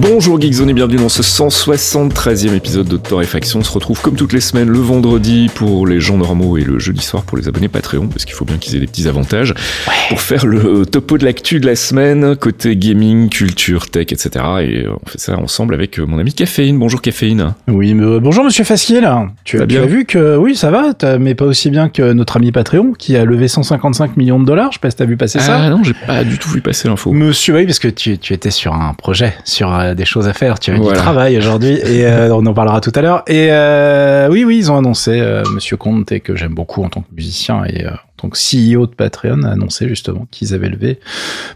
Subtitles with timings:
[0.00, 3.58] Bonjour Geekzone et bienvenue dans ce 173e épisode de Torréfaction.
[3.58, 6.78] On se retrouve comme toutes les semaines le vendredi pour les gens normaux et le
[6.78, 9.52] jeudi soir pour les abonnés Patreon, parce qu'il faut bien qu'ils aient des petits avantages,
[10.08, 14.30] pour faire le topo de l'actu de la semaine, côté gaming, culture, tech, etc.
[14.62, 16.78] Et on fait ça ensemble avec mon ami Caféine.
[16.78, 17.52] Bonjour Caféine.
[17.68, 19.28] Oui, mais euh, bonjour Monsieur Fasquier là.
[19.44, 22.38] Tu, tu bien as vu que oui, ça va, mais pas aussi bien que notre
[22.38, 24.72] ami Patreon qui a levé 155 millions de dollars.
[24.72, 25.58] Je sais pas si t'as vu passer ça.
[25.60, 27.12] Ah non, j'ai pas du tout vu passer l'info.
[27.12, 30.32] Monsieur, oui, parce que tu, tu étais sur un projet, sur euh, des choses à
[30.32, 30.92] faire, tu Voilà.
[30.92, 33.22] du travail aujourd'hui, et euh, on en parlera tout à l'heure.
[33.26, 37.00] Et euh, oui, oui, ils ont annoncé, euh, Monsieur Comte, que j'aime beaucoup en tant
[37.02, 37.86] que musicien et
[38.28, 41.00] que CEO de Patreon, a annoncé justement qu'ils avaient levé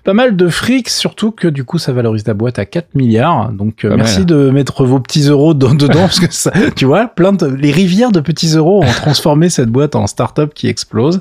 [0.02, 3.52] pas mal de fric, surtout que du coup ça valorise la boîte à 4 milliards.
[3.52, 4.26] Donc euh, merci mal.
[4.26, 7.70] de mettre vos petits euros dedans, dedans, parce que ça, tu vois, plein de les
[7.70, 11.20] rivières de petits euros ont transformé cette boîte en start-up qui explose.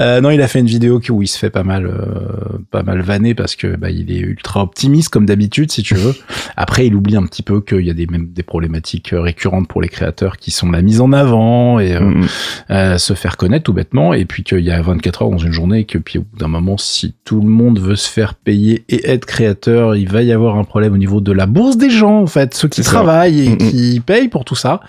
[0.00, 2.82] Euh, non, il a fait une vidéo où il se fait pas mal, euh, pas
[2.82, 6.14] mal vanner parce que bah, il est ultra optimiste comme d'habitude, si tu veux.
[6.56, 9.68] Après, il oublie un petit peu qu'il y a des même des problématiques euh, récurrentes
[9.68, 12.26] pour les créateurs qui sont la mise en avant et euh, Mm.
[12.70, 15.52] euh, se faire connaître tout bêtement, et puis qu'il y a 24 heures dans une
[15.52, 18.34] journée, et que puis au bout d'un moment, si tout le monde veut se faire
[18.34, 21.76] payer et être créateur, il va y avoir un problème au niveau de la bourse
[21.76, 22.90] des gens, en fait, ceux qui ça.
[22.92, 23.70] travaillent et Mm, mm.
[23.70, 24.80] qui payent pour tout ça.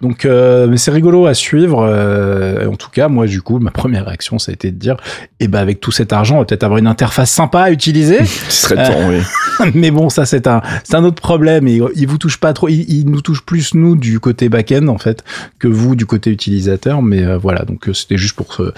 [0.00, 1.82] Donc, euh, mais c'est rigolo à suivre.
[1.88, 4.96] euh, en tout cas, moi, du coup, ma première réaction, ça a été de dire,
[5.40, 8.24] eh ben, avec tout cet argent, on va peut-être avoir une interface sympa à utiliser.
[8.48, 9.70] Ce serait temps, oui.
[9.74, 12.68] mais bon, ça, c'est un, c'est un autre problème et il vous touche pas trop.
[12.68, 15.22] Il, il nous touche plus, nous, du côté back-end, en fait,
[15.58, 17.02] que vous, du côté utilisateur.
[17.02, 18.72] Mais euh, voilà, donc euh, c'était juste pour ce-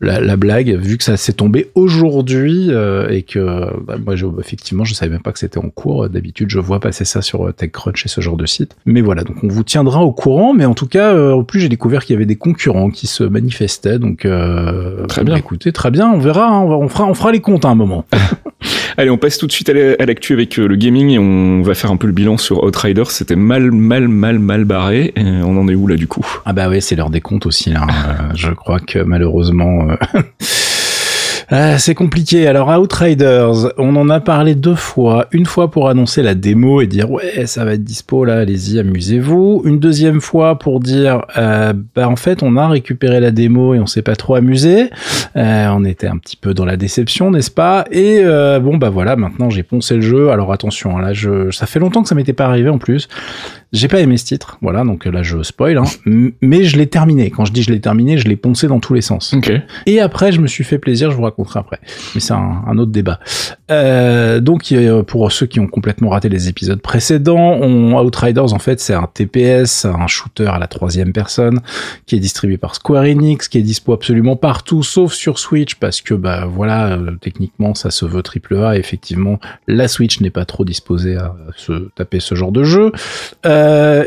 [0.00, 4.26] la, la blague, vu que ça s'est tombé aujourd'hui euh, et que bah, moi, je,
[4.40, 6.08] effectivement, je savais même pas que c'était en cours.
[6.08, 8.76] D'habitude, je vois passer ça sur euh, TechCrunch et ce genre de site.
[8.86, 10.54] Mais voilà, donc on vous tiendra au courant.
[10.54, 13.06] Mais en tout cas, euh, en plus, j'ai découvert qu'il y avait des concurrents qui
[13.06, 13.98] se manifestaient.
[13.98, 15.36] Donc, euh, Très bah, bien.
[15.36, 16.10] écoutez, très bien.
[16.10, 16.46] On verra.
[16.48, 18.04] hein, on, va- on fera, on fera les comptes à un moment.
[18.96, 21.18] Allez, on passe tout de suite à la- à l'actu avec euh, le gaming et
[21.18, 23.10] on va faire un peu le bilan sur Outriders.
[23.12, 25.12] C'était mal, mal, mal, mal barré.
[25.14, 26.26] Et on en est où là du coup?
[26.44, 27.70] Ah bah ouais, c'est l'heure des comptes aussi.
[27.70, 27.82] Là.
[27.86, 29.96] Euh, je crois que malheureusement, euh,
[31.50, 32.46] ah, c'est compliqué.
[32.46, 35.28] Alors Outriders, on en a parlé deux fois.
[35.32, 38.78] Une fois pour annoncer la démo et dire ouais, ça va être dispo là, allez-y,
[38.78, 39.62] amusez-vous.
[39.64, 43.78] Une deuxième fois pour dire euh, bah en fait, on a récupéré la démo et
[43.78, 44.90] on s'est pas trop amusé.
[45.36, 47.86] Euh, on était un petit peu dans la déception, n'est-ce pas?
[47.90, 50.28] Et euh, bon bah voilà, maintenant j'ai poncé le jeu.
[50.30, 53.08] Alors attention, hein, là, je, ça fait longtemps que ça m'était pas arrivé en plus.
[53.72, 55.84] J'ai pas aimé ce titre, voilà, donc là je spoil, hein.
[56.40, 57.30] Mais je l'ai terminé.
[57.30, 59.34] Quand je dis je l'ai terminé, je l'ai poncé dans tous les sens.
[59.34, 59.52] Ok.
[59.86, 61.78] Et après, je me suis fait plaisir, je vous raconterai après.
[62.14, 63.20] Mais c'est un, un autre débat.
[63.70, 68.58] Euh, donc, euh, pour ceux qui ont complètement raté les épisodes précédents, on, Outriders, en
[68.58, 71.60] fait, c'est un TPS, un shooter à la troisième personne,
[72.06, 76.00] qui est distribué par Square Enix, qui est dispo absolument partout, sauf sur Switch, parce
[76.00, 80.44] que, bah, voilà, euh, techniquement, ça se veut triple A, effectivement, la Switch n'est pas
[80.44, 82.92] trop disposée à se taper ce genre de jeu.
[83.44, 83.57] Euh,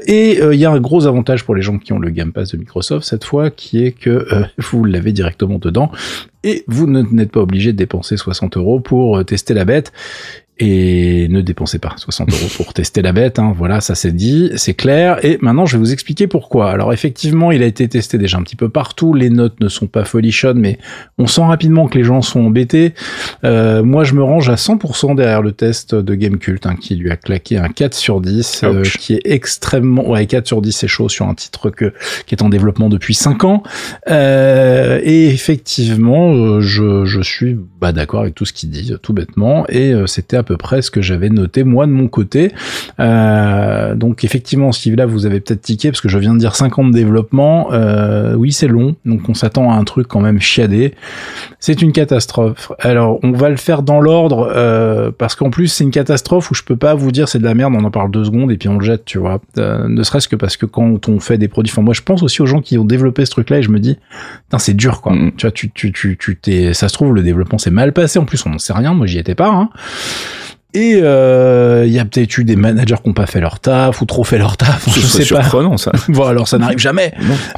[0.05, 2.31] et euh, il y a un gros avantage pour les gens qui ont le Game
[2.31, 5.91] Pass de Microsoft cette fois, qui est que euh, vous l'avez directement dedans
[6.43, 9.91] et vous n'êtes pas obligé de dépenser 60 euros pour euh, tester la bête.
[10.63, 13.51] Et ne dépensez pas 60 euros pour tester la bête, hein.
[13.57, 15.17] voilà, ça c'est dit, c'est clair.
[15.25, 16.69] Et maintenant, je vais vous expliquer pourquoi.
[16.69, 19.15] Alors effectivement, il a été testé déjà un petit peu partout.
[19.15, 20.77] Les notes ne sont pas folichonnes, mais
[21.17, 22.93] on sent rapidement que les gens sont embêtés.
[23.43, 27.09] Euh, moi, je me range à 100% derrière le test de Gamecult, hein, qui lui
[27.09, 30.07] a claqué un 4 sur 10, euh, qui est extrêmement...
[30.07, 31.91] Ouais, 4 sur 10, c'est chaud sur un titre que,
[32.27, 33.63] qui est en développement depuis 5 ans.
[34.09, 39.13] Euh, et effectivement, euh, je, je suis bah, d'accord avec tout ce qu'il dit, tout
[39.13, 39.65] bêtement.
[39.69, 42.51] Et euh, c'était à peu près ce que j'avais noté moi de mon côté.
[42.99, 46.55] Euh, donc effectivement, Steve, là, vous avez peut-être tiqué parce que je viens de dire
[46.55, 47.69] 5 ans de développement.
[47.71, 50.93] Euh, oui, c'est long, donc on s'attend à un truc quand même chiadé.
[51.59, 52.71] C'est une catastrophe.
[52.79, 56.53] Alors, on va le faire dans l'ordre euh, parce qu'en plus, c'est une catastrophe où
[56.55, 58.57] je peux pas vous dire c'est de la merde, on en parle deux secondes et
[58.57, 59.41] puis on le jette, tu vois.
[59.57, 62.23] Euh, ne serait-ce que parce que quand on fait des produits, enfin moi je pense
[62.23, 63.97] aussi aux gens qui ont développé ce truc-là et je me dis,
[64.57, 65.13] c'est dur quoi.
[65.13, 65.31] Mm.
[65.37, 68.19] Tu vois, tu tu tu tu t'es, ça se trouve le développement s'est mal passé.
[68.19, 68.93] En plus, on n'en sait rien.
[68.93, 69.49] Moi, j'y étais pas.
[69.49, 69.69] Hein.
[70.73, 74.01] Et euh, il y a peut-être eu des managers qui n'ont pas fait leur taf
[74.01, 74.87] ou trop fait leur taf.
[74.93, 75.91] je sais surprenant, ça.
[76.09, 77.13] bon, alors ça n'arrive jamais.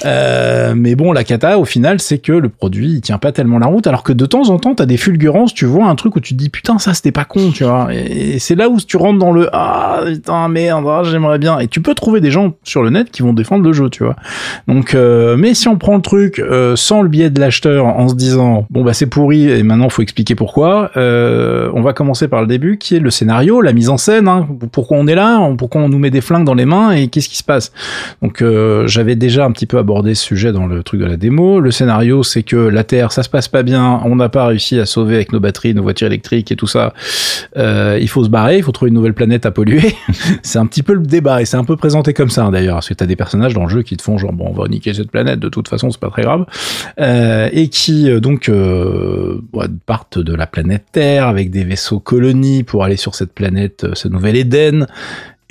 [0.05, 3.59] Euh, mais bon, la cata, au final, c'est que le produit, il tient pas tellement
[3.59, 3.85] la route.
[3.85, 6.33] Alors que de temps en temps, t'as des fulgurances, tu vois un truc où tu
[6.33, 7.89] te dis putain, ça c'était pas con, tu vois.
[7.93, 11.59] Et, c'est là où tu rentres dans le ah putain merde, ah, j'aimerais bien.
[11.59, 14.03] Et tu peux trouver des gens sur le net qui vont défendre le jeu, tu
[14.03, 14.15] vois.
[14.67, 18.07] Donc, euh, mais si on prend le truc euh, sans le biais de l'acheteur, en
[18.07, 22.27] se disant bon bah c'est pourri et maintenant faut expliquer pourquoi, euh, on va commencer
[22.27, 25.15] par le début qui est le scénario, la mise en scène, hein, pourquoi on est
[25.15, 27.71] là, pourquoi on nous met des flingues dans les mains et qu'est-ce qui se passe?
[28.21, 31.17] Donc euh, j'avais déjà un petit peu abordé ce sujet dans le truc de la
[31.17, 31.59] démo.
[31.59, 34.79] Le scénario, c'est que la Terre, ça se passe pas bien, on n'a pas réussi
[34.79, 36.93] à sauver avec nos batteries, nos voitures électriques et tout ça.
[37.57, 39.95] Euh, il faut se barrer, il faut trouver une nouvelle planète à polluer.
[40.41, 42.75] c'est un petit peu le débat et c'est un peu présenté comme ça hein, d'ailleurs,
[42.75, 44.67] parce que t'as des personnages dans le jeu qui te font genre bon, on va
[44.67, 46.45] niquer cette planète, de toute façon c'est pas très grave,
[46.99, 48.49] euh, et qui donc
[49.85, 53.95] partent de la planète Terre avec des vaisseaux colonies pour aller sur cette planète, euh,
[53.95, 54.87] ce nouvel Éden,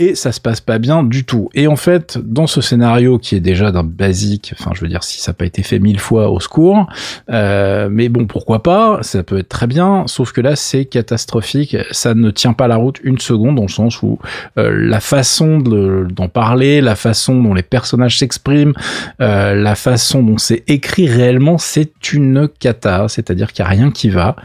[0.02, 1.48] et ça se passe pas bien du tout.
[1.54, 5.04] Et en fait, dans ce scénario qui est déjà d'un basique, enfin je veux dire
[5.04, 6.86] si ça n'a pas été fait mille fois au secours,
[7.30, 11.76] euh, mais bon pourquoi pas, ça peut être très bien, sauf que là c'est catastrophique,
[11.92, 14.18] ça ne tient pas la route une seconde dans le sens où
[14.58, 18.74] euh, la façon d'en parler, la façon dont les personnages s'expriment,
[19.20, 23.90] euh, la façon dont c'est écrit réellement, c'est une cata, c'est-à-dire qu'il n'y a rien
[23.90, 24.36] qui va.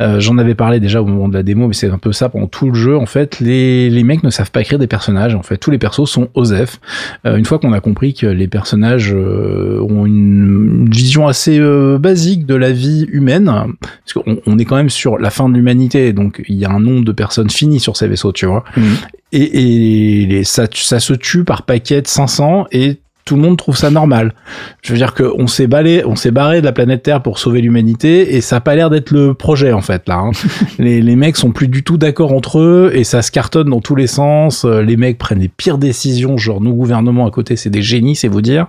[0.00, 2.28] Euh, j'en avais parlé déjà au moment de la démo, mais c'est un peu ça
[2.28, 5.03] pendant tout le jeu en fait, les, les mecs ne savent pas écrire des personnages
[5.08, 6.80] en fait, tous les persos sont OSEF.
[7.26, 11.98] Euh, une fois qu'on a compris que les personnages euh, ont une, vision assez euh,
[11.98, 15.54] basique de la vie humaine, parce qu'on on est quand même sur la fin de
[15.54, 18.64] l'humanité, donc il y a un nombre de personnes finies sur ces vaisseaux, tu vois.
[18.76, 18.84] Mhm.
[19.32, 23.76] Et, et ça, ça se tue par paquet de 500 et tout le monde trouve
[23.76, 24.34] ça normal.
[24.82, 27.62] Je veux dire qu'on s'est balé, on s'est barré de la planète Terre pour sauver
[27.62, 30.16] l'humanité et ça a pas l'air d'être le projet en fait là.
[30.16, 30.30] Hein.
[30.78, 33.80] les, les mecs sont plus du tout d'accord entre eux et ça se cartonne dans
[33.80, 34.64] tous les sens.
[34.64, 38.16] Euh, les mecs prennent les pires décisions, genre nos gouvernements à côté c'est des génies,
[38.16, 38.66] c'est vous dire.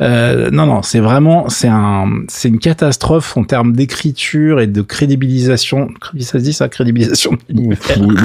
[0.00, 4.80] Euh, non non, c'est vraiment c'est un c'est une catastrophe en termes d'écriture et de
[4.80, 5.88] crédibilisation.
[6.20, 7.36] Ça se dit ça, crédibilisation.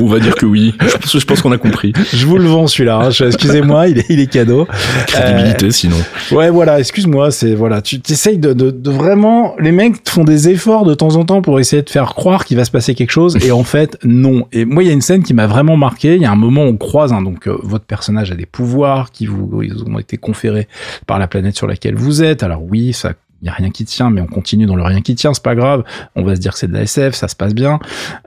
[0.01, 0.73] on va dire que oui.
[0.81, 1.93] Je pense, qu'on a compris.
[2.13, 2.97] Je vous le vends celui-là.
[3.05, 3.09] Hein.
[3.09, 4.67] Excusez-moi, il est il est cadeau.
[5.07, 5.97] Crédibilité sinon.
[6.31, 10.93] Ouais, voilà, excuse-moi, c'est voilà, tu t'essayes de, vraiment, les mecs font des efforts de
[10.93, 13.51] temps en temps pour essayer de faire croire qu'il va se passer quelque chose, et
[13.51, 14.47] en fait, non.
[14.51, 16.15] Et moi, il y a une scène qui m'a vraiment marqué.
[16.15, 18.45] Il y a un moment où on croise, hein, donc euh, votre personnage a des
[18.45, 19.49] pouvoirs qui vous
[19.87, 20.67] ont été conférés
[21.07, 22.43] par la planète sur laquelle vous êtes.
[22.43, 23.13] Alors oui, ça
[23.43, 25.43] il y a rien qui tient, mais on continue dans le rien qui tient, c'est
[25.43, 25.83] pas grave.
[26.15, 27.77] On va se dire que c'est de la SF, ça se passe bien.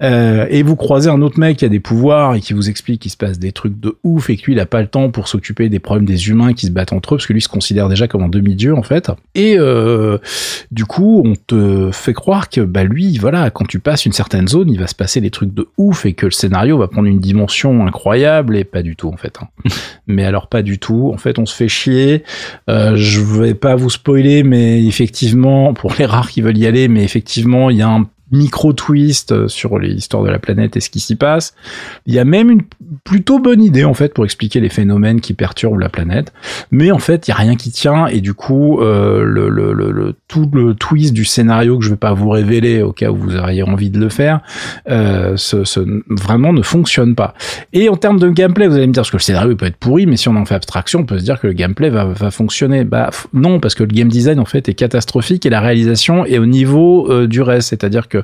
[0.03, 3.01] Euh, et vous croisez un autre mec qui a des pouvoirs et qui vous explique
[3.01, 5.11] qu'il se passe des trucs de ouf et que lui il a pas le temps
[5.11, 7.49] pour s'occuper des problèmes des humains qui se battent entre eux parce que lui se
[7.49, 9.11] considère déjà comme un demi-dieu en fait.
[9.35, 10.19] Et euh,
[10.71, 14.49] du coup, on te fait croire que bah lui, voilà, quand tu passes une certaine
[14.49, 17.09] zone, il va se passer des trucs de ouf et que le scénario va prendre
[17.09, 19.39] une dimension incroyable et pas du tout en fait.
[19.41, 19.49] Hein.
[20.07, 21.11] mais alors pas du tout.
[21.15, 22.23] En fait, on se fait chier.
[22.69, 26.59] Euh, je vais pas vous spoiler, mais il fait effectivement, pour les rares qui veulent
[26.59, 30.77] y aller, mais effectivement, il y a un micro-twist euh, sur l'histoire de la planète
[30.77, 31.55] et ce qui s'y passe.
[32.07, 32.63] Il y a même une
[33.05, 36.33] plutôt bonne idée en fait pour expliquer les phénomènes qui perturbent la planète,
[36.71, 40.75] mais en fait il y a rien qui tient et du coup euh, tout le
[40.75, 43.91] twist du scénario que je vais pas vous révéler au cas où vous auriez envie
[43.91, 44.41] de le faire,
[44.89, 45.57] euh, ce,
[46.09, 47.35] vraiment ne fonctionne pas.
[47.73, 49.77] Et en termes de gameplay, vous allez me dire parce que le scénario peut être
[49.77, 52.15] pourri, mais si on en fait abstraction, on peut se dire que le gameplay va,
[52.31, 52.85] fonctionner.
[52.85, 56.39] Bah non, parce que le game design en fait est catastrophique et la réalisation est
[56.39, 58.16] au niveau du reste, c'est-à-dire que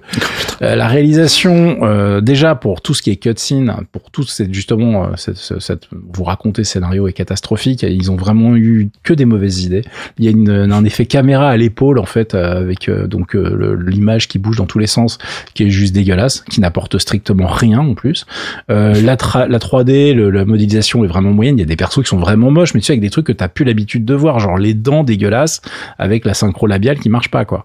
[0.63, 5.05] euh, la réalisation, euh, déjà pour tout ce qui est cutscene, pour tout c'est justement
[5.05, 7.83] euh, cette, vous raconter scénario est catastrophique.
[7.83, 9.83] Ils ont vraiment eu que des mauvaises idées.
[10.19, 14.57] Il y a un effet caméra à l'épaule en fait avec donc l'image qui bouge
[14.57, 15.19] dans tous les sens,
[15.55, 18.27] qui est juste dégueulasse, qui n'apporte strictement rien en plus.
[18.69, 21.59] la, la 3D, la modélisation est vraiment moyenne.
[21.59, 23.27] Il y a des persos qui sont vraiment moches, mais tu sais avec des trucs
[23.27, 25.61] que t'as plus l'habitude de voir, genre les dents dégueulasses
[25.99, 27.65] avec la synchro labiale qui marche pas quoi.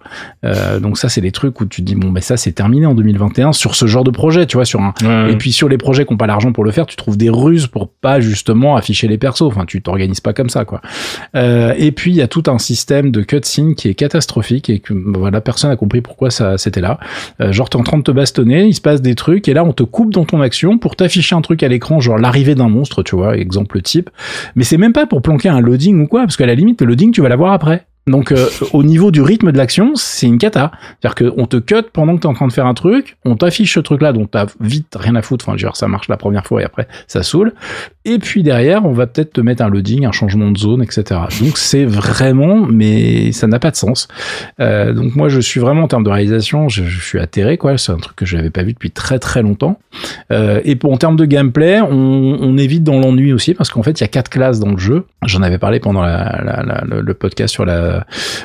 [0.82, 2.96] donc ça c'est des trucs où tu te dis bon mais ça c'est terminé en
[2.96, 4.96] 2021 sur ce genre de projet, tu vois, sur un.
[5.30, 7.30] Et puis sur les projets qui n'ont pas l'argent pour le faire, tu trouves des
[7.30, 9.44] ruses pour pas justement afficher les persos.
[9.44, 10.82] Enfin, tu t'organises pas comme ça, quoi.
[11.36, 14.80] Euh, et puis il y a tout un système de cutscene qui est catastrophique et
[14.80, 17.00] que voilà, personne a compris pourquoi ça c'était là.
[17.40, 19.64] Euh, genre t'es en train de te bastonner, il se passe des trucs et là
[19.64, 22.70] on te coupe dans ton action pour t'afficher un truc à l'écran, genre l'arrivée d'un
[22.70, 24.10] monstre, tu vois, exemple type.
[24.56, 26.88] Mais c'est même pas pour planquer un loading ou quoi, parce qu'à la limite le
[26.88, 27.86] loading tu vas l'avoir après.
[28.08, 30.72] Donc euh, au niveau du rythme de l'action, c'est une cata.
[31.02, 33.36] C'est-à-dire qu'on te cut pendant que tu es en train de faire un truc, on
[33.36, 35.48] t'affiche ce truc-là dont t'as vite rien à foutre.
[35.48, 37.54] Enfin, genre, ça marche la première fois et après ça saoule.
[38.06, 41.20] Et puis derrière, on va peut-être te mettre un loading, un changement de zone, etc.
[41.42, 44.08] Donc c'est vraiment, mais ça n'a pas de sens.
[44.60, 47.78] Euh, donc moi, je suis vraiment en termes de réalisation, je, je suis atterré quoi.
[47.78, 49.80] C'est un truc que je n'avais pas vu depuis très très longtemps.
[50.32, 53.84] Euh, et pour en termes de gameplay, on, on évite dans l'ennui aussi parce qu'en
[53.84, 55.06] fait, il y a quatre classes dans le jeu.
[55.26, 57.97] J'en avais parlé pendant la, la, le podcast sur la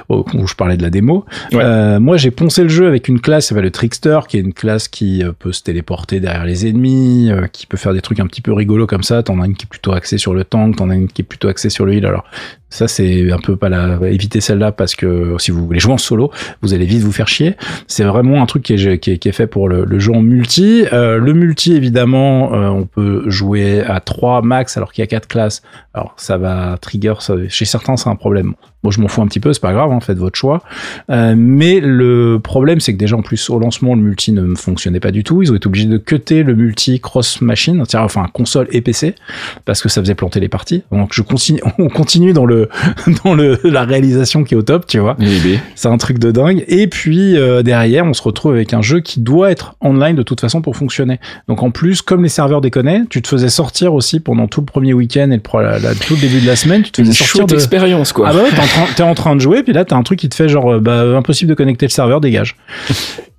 [0.08, 1.24] où je parlais de la démo.
[1.52, 1.62] Ouais.
[1.62, 4.40] Euh, moi, j'ai poncé le jeu avec une classe, ça va le Trickster, qui est
[4.40, 8.00] une classe qui euh, peut se téléporter derrière les ennemis, euh, qui peut faire des
[8.00, 9.22] trucs un petit peu rigolos comme ça.
[9.22, 11.24] T'en as une qui est plutôt axée sur le tank, t'en as une qui est
[11.24, 12.06] plutôt axée sur le heal.
[12.06, 12.24] Alors
[12.72, 15.98] ça, c'est un peu pas la éviter celle-là parce que si vous voulez jouer en
[15.98, 16.30] solo,
[16.62, 17.54] vous allez vite vous faire chier.
[17.86, 20.12] C'est vraiment un truc qui est, qui est, qui est fait pour le, le, jeu
[20.12, 20.84] en multi.
[20.92, 25.06] Euh, le multi, évidemment, euh, on peut jouer à 3 max alors qu'il y a
[25.06, 25.62] quatre classes.
[25.94, 28.54] Alors ça va trigger, ça, chez certains c'est un problème.
[28.82, 30.62] Moi je m'en fous un petit peu, c'est pas grave, hein, faites votre choix.
[31.10, 35.00] Euh, mais le problème c'est que déjà en plus au lancement le multi ne fonctionnait
[35.00, 35.42] pas du tout.
[35.42, 39.14] Ils ont été obligés de cutter le multi cross machine, enfin console et PC,
[39.66, 40.82] parce que ça faisait planter les parties.
[40.90, 42.61] Donc je continue, on continue dans le
[43.24, 45.16] dans le la réalisation qui est au top, tu vois.
[45.74, 46.64] C'est un truc de dingue.
[46.68, 50.22] Et puis euh, derrière on se retrouve avec un jeu qui doit être online de
[50.22, 51.20] toute façon pour fonctionner.
[51.48, 54.66] Donc en plus comme les serveurs déconnaient, tu te faisais sortir aussi pendant tout le
[54.66, 57.10] premier week-end et le, la, la, tout le début de la semaine, tu te faisais
[57.10, 57.54] Une sortir de...
[57.54, 58.28] expérience, quoi.
[58.28, 60.02] Ah bah ouais, t'es en, train, t'es en train de jouer, puis là t'as un
[60.02, 62.56] truc qui te fait genre, bah impossible de connecter le serveur, dégage.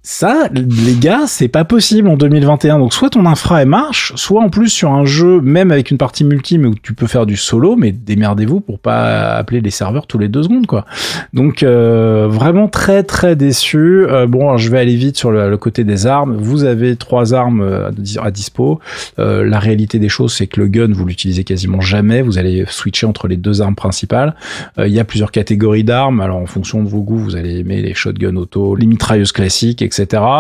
[0.06, 2.78] Ça, les gars, c'est pas possible en 2021.
[2.78, 5.98] Donc soit ton infra elle marche, soit en plus sur un jeu, même avec une
[5.98, 9.72] partie multi, mais où tu peux faire du solo, mais démerdez-vous pour pas appeler les
[9.72, 10.86] serveurs tous les deux secondes, quoi.
[11.32, 14.06] Donc euh, vraiment très très déçu.
[14.06, 16.36] Euh, bon, je vais aller vite sur le, côté des armes.
[16.36, 17.90] Vous avez trois armes euh,
[18.22, 18.82] à dispo.
[19.18, 22.22] La réalité des choses, c'est que le gun, vous l'utilisez quasiment jamais.
[22.22, 24.36] Vous allez switcher entre les deux armes principales.
[24.78, 26.20] Il y a plusieurs catégories d'armes.
[26.20, 29.82] Alors en fonction de vos goûts, vous allez aimer les shotguns auto, les mitrailleuses classiques,
[29.82, 29.93] etc.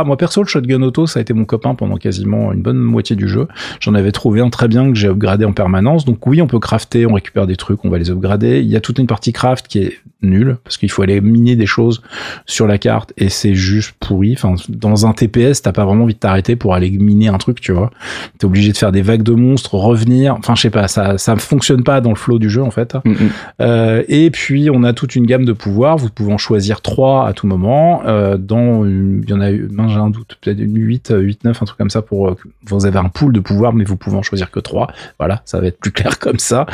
[0.05, 3.15] Moi perso, le shotgun auto, ça a été mon copain pendant quasiment une bonne moitié
[3.15, 3.47] du jeu.
[3.79, 6.05] J'en avais trouvé un très bien que j'ai upgradé en permanence.
[6.05, 8.61] Donc oui, on peut crafter, on récupère des trucs, on va les upgrader.
[8.61, 11.55] Il y a toute une partie craft qui est nulle parce qu'il faut aller miner
[11.55, 12.01] des choses
[12.45, 14.33] sur la carte et c'est juste pourri.
[14.33, 17.59] Enfin, dans un TPS, t'as pas vraiment envie de t'arrêter pour aller miner un truc,
[17.61, 17.91] tu vois.
[18.39, 20.35] T'es obligé de faire des vagues de monstres, revenir.
[20.35, 22.95] Enfin, je sais pas, ça ça fonctionne pas dans le flow du jeu en fait.
[22.95, 23.17] Mm -hmm.
[23.61, 25.97] euh, et puis on a toute une gamme de pouvoirs.
[25.97, 28.01] Vous pouvez en choisir trois à tout moment.
[28.05, 31.61] Euh, dans il y en a eu, j'ai un doute, peut-être une 8, 8, 9,
[31.61, 34.17] un truc comme ça pour euh, vous avez un pool de pouvoirs, mais vous pouvez
[34.17, 34.87] en choisir que trois.
[35.19, 36.65] Voilà, ça va être plus clair comme ça.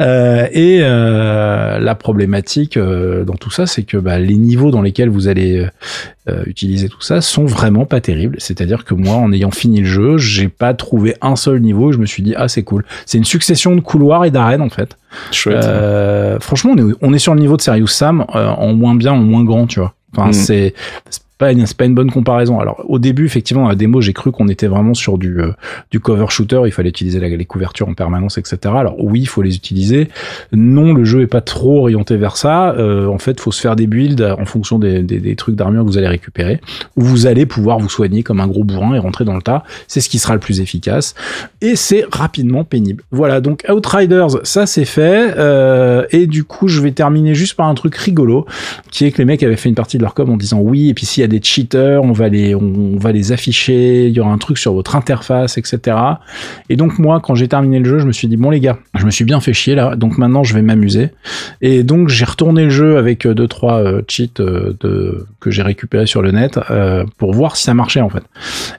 [0.00, 5.08] Euh, et euh, la problématique dans tout ça, c'est que bah, les niveaux dans lesquels
[5.08, 5.66] vous allez
[6.46, 8.36] utiliser tout ça sont vraiment pas terribles.
[8.40, 11.92] C'est-à-dire que moi, en ayant fini le jeu, j'ai pas trouvé un seul niveau.
[11.92, 12.84] Je me suis dit ah c'est cool.
[13.06, 14.96] C'est une succession de couloirs et d'arènes en fait.
[15.32, 15.64] Chouette.
[15.64, 18.94] Euh, franchement, on est, on est sur le niveau de Serious Sam euh, en moins
[18.94, 19.94] bien, en moins grand, tu vois.
[20.16, 20.32] Enfin, mmh.
[20.32, 20.74] c'est
[21.38, 22.60] pas une, pas une bonne comparaison.
[22.60, 25.52] Alors au début, effectivement, dans la démo, j'ai cru qu'on était vraiment sur du euh,
[25.90, 26.62] du cover shooter.
[26.64, 28.58] Il fallait utiliser les couvertures en permanence, etc.
[28.76, 30.08] Alors oui, il faut les utiliser.
[30.52, 32.70] Non, le jeu est pas trop orienté vers ça.
[32.72, 35.88] Euh, en fait, faut se faire des builds en fonction des, des, trucs d'armure que
[35.88, 36.60] vous allez récupérer,
[36.96, 39.64] où vous allez pouvoir vous soigner comme un gros bourrin et rentrer dans le tas.
[39.88, 41.14] C'est ce qui sera le plus efficace.
[41.60, 43.04] Et c'est rapidement pénible.
[43.10, 43.40] Voilà.
[43.40, 45.34] Donc Outriders, ça c'est fait.
[45.36, 48.46] Euh, et du coup, je vais terminer juste par un truc rigolo,
[48.90, 50.88] qui est que les mecs avaient fait une partie de leur com en disant oui,
[50.88, 54.20] et puis s'il y des cheaters, on va les, on va les afficher, il y
[54.20, 55.96] aura un truc sur votre interface, etc.
[56.68, 58.78] Et donc moi, quand j'ai terminé le jeu, je me suis dit bon les gars,
[58.94, 61.10] je me suis bien fait chier là, donc maintenant je vais m'amuser.
[61.60, 66.06] Et donc j'ai retourné le jeu avec deux trois euh, cheats euh, que j'ai récupéré
[66.06, 68.22] sur le net euh, pour voir si ça marchait en fait.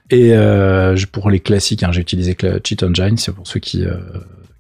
[0.10, 3.86] Et euh, pour les classiques, hein, j'ai utilisé Cheat Engine, c'est pour ceux qui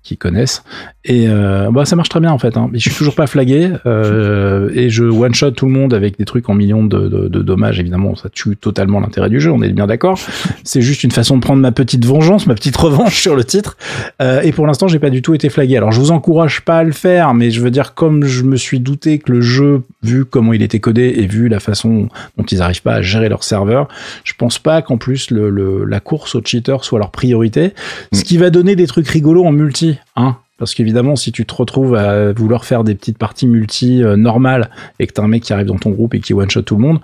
[0.07, 0.63] qui connaissent.
[1.03, 2.57] Et euh, bah, ça marche très bien en fait.
[2.57, 2.69] Hein.
[2.73, 6.25] Je suis toujours pas flagué euh, et je one shot tout le monde avec des
[6.25, 7.79] trucs en millions de, de, de dommages.
[7.79, 9.51] Évidemment, ça tue totalement l'intérêt du jeu.
[9.51, 10.19] On est bien d'accord.
[10.63, 13.77] C'est juste une façon de prendre ma petite vengeance, ma petite revanche sur le titre.
[14.21, 15.77] Euh, et pour l'instant, j'ai pas du tout été flagué.
[15.77, 18.55] Alors, je vous encourage pas à le faire, mais je veux dire, comme je me
[18.55, 22.45] suis douté que le jeu, vu comment il était codé et vu la façon dont
[22.45, 23.87] ils arrivent pas à gérer leur serveur,
[24.23, 27.73] je pense pas qu'en plus le, le, la course aux cheaters soit leur priorité.
[28.13, 31.53] Ce qui va donner des trucs rigolos en multi Hein parce qu'évidemment, si tu te
[31.53, 35.43] retrouves à vouloir faire des petites parties multi euh, normales et que t'as un mec
[35.43, 36.99] qui arrive dans ton groupe et qui one-shot tout le monde,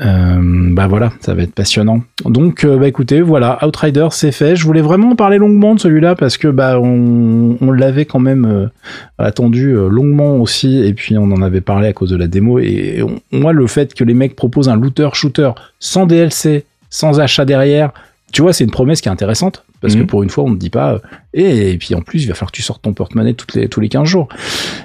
[0.00, 0.38] euh,
[0.74, 2.02] bah voilà, ça va être passionnant.
[2.24, 4.54] Donc, euh, bah écoutez, voilà, Outrider, c'est fait.
[4.54, 8.20] Je voulais vraiment en parler longuement de celui-là parce que bah on, on l'avait quand
[8.20, 8.70] même
[9.18, 12.58] attendu longuement aussi et puis on en avait parlé à cause de la démo.
[12.60, 15.50] Et on, moi, le fait que les mecs proposent un looter shooter
[15.80, 17.92] sans DLC, sans achat derrière,
[18.32, 20.06] tu vois, c'est une promesse qui est intéressante parce que Mhm.
[20.06, 21.00] pour une fois, on ne dit pas,
[21.34, 23.68] et, et puis en plus, il va falloir que tu sortes ton porte-monnaie toutes les,
[23.68, 24.28] tous les 15 jours.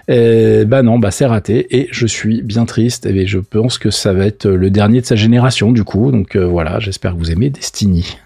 [0.08, 3.92] Et, bah non, bah c'est raté, et je suis bien triste, et je pense que
[3.92, 7.20] ça va être le dernier de sa génération, du coup, donc euh, voilà, j'espère que
[7.20, 8.18] vous aimez Destiny.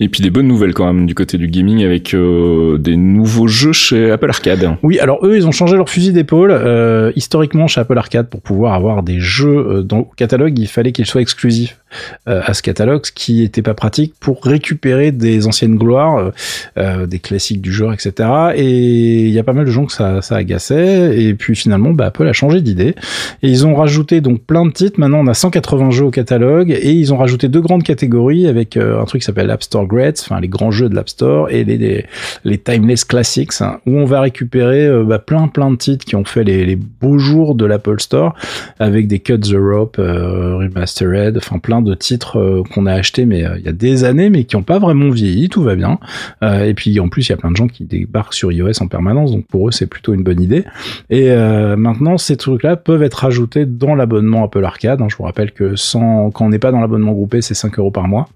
[0.00, 3.46] Et puis des bonnes nouvelles quand même du côté du gaming avec euh, des nouveaux
[3.46, 4.76] jeux chez Apple Arcade.
[4.82, 6.50] Oui, alors eux, ils ont changé leur fusil d'épaule.
[6.52, 10.92] Euh, historiquement, chez Apple Arcade, pour pouvoir avoir des jeux dans le catalogue, il fallait
[10.92, 11.76] qu'ils soient exclusifs
[12.24, 16.30] à ce catalogue, ce qui était pas pratique pour récupérer des anciennes gloires,
[16.76, 18.28] des classiques du genre, etc.
[18.56, 21.20] Et il y a pas mal de gens que ça, ça agaçait.
[21.20, 22.94] Et puis finalement, bah, Apple a changé d'idée.
[23.42, 24.98] Et ils ont rajouté donc plein de titres.
[24.98, 26.70] Maintenant, on a 180 jeux au catalogue.
[26.70, 29.86] Et ils ont rajouté deux grandes catégories avec euh, un truc qui s'appelle App Store
[29.86, 32.06] Greats, enfin les grands jeux de l'App Store, et les, les,
[32.44, 36.16] les Timeless Classics, hein, où on va récupérer euh, bah, plein plein de titres qui
[36.16, 38.34] ont fait les, beaux jours de l'Apple Store,
[38.78, 43.44] avec des Cut the Rope, euh, Remastered, enfin plein de titres qu'on a achetés mais
[43.58, 45.98] il y a des années, mais qui n'ont pas vraiment vieilli, tout va bien.
[46.42, 48.88] Et puis en plus, il y a plein de gens qui débarquent sur iOS en
[48.88, 50.64] permanence, donc pour eux, c'est plutôt une bonne idée.
[51.08, 55.00] Et euh, maintenant, ces trucs-là peuvent être ajoutés dans l'abonnement Apple Arcade.
[55.00, 55.06] hein.
[55.08, 57.90] Je vous rappelle que sans, quand on n'est pas dans l'abonnement groupé, c'est 5 euros
[57.90, 58.28] par mois.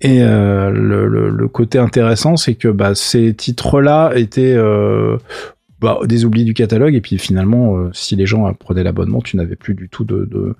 [0.00, 5.16] Et euh, le, côté intéressant, c'est que bah, ces titres-là étaient euh,
[5.80, 6.94] bah, des oublis du catalogue.
[6.94, 10.28] Et puis finalement, euh, si les gens prenaient l'abonnement, tu n'avais plus du tout de...
[10.30, 10.54] de...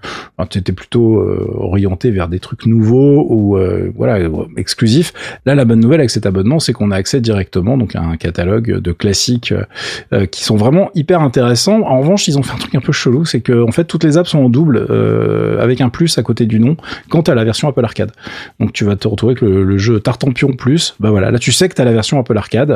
[0.51, 4.19] tu étais plutôt euh, orienté vers des trucs nouveaux ou euh, voilà
[4.57, 5.13] exclusifs.
[5.47, 8.17] Là, la bonne nouvelle avec cet abonnement, c'est qu'on a accès directement donc à un
[8.17, 9.65] catalogue de classiques euh,
[10.13, 11.83] euh, qui sont vraiment hyper intéressants.
[11.83, 14.05] En revanche, ils ont fait un truc un peu chelou, c'est que en fait toutes
[14.05, 16.77] les apps sont en double euh, avec un plus à côté du nom
[17.09, 18.13] quant à la version Apple Arcade.
[18.61, 20.95] Donc tu vas te retrouver avec le, le jeu Tartampion plus.
[21.01, 22.69] Bah voilà, là tu sais que tu as la version Apple Arcade.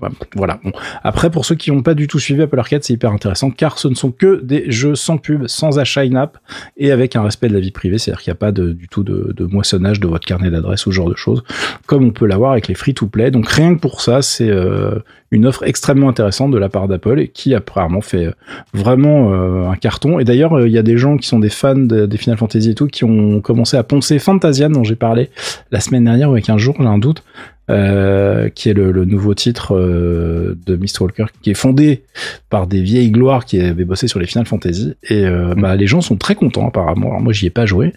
[0.00, 0.60] Bah, voilà.
[0.64, 0.72] Bon.
[1.02, 3.78] Après pour ceux qui n'ont pas du tout suivi Apple Arcade, c'est hyper intéressant car
[3.78, 6.38] ce ne sont que des jeux sans pub, sans achat in-app
[6.78, 9.02] et avec un respect de la vie privée, c'est-à-dire qu'il n'y a pas du tout
[9.02, 11.44] de, de moissonnage de votre carnet d'adresse ou ce genre de choses,
[11.84, 13.30] comme on peut l'avoir avec les free-to-play.
[13.30, 14.98] Donc rien que pour ça, c'est euh,
[15.30, 18.30] une offre extrêmement intéressante de la part d'Apple et qui apparemment fait
[18.72, 20.18] vraiment euh, un carton.
[20.20, 22.36] Et d'ailleurs, euh, il y a des gens qui sont des fans de- des Final
[22.38, 25.30] Fantasy et tout qui ont commencé à poncer Fantasian dont j'ai parlé
[25.72, 27.22] la semaine dernière ou avec un jour, j'ai un doute.
[27.68, 32.02] euh, qui est le, le nouveau titre euh, de Mistwalker, qui est fondé
[32.48, 34.94] par des vieilles gloires qui avaient bossé sur les Final Fantasy.
[35.08, 37.08] Et euh, bah, les gens sont très contents apparemment.
[37.08, 37.92] Alors moi, j'y ai pas joué,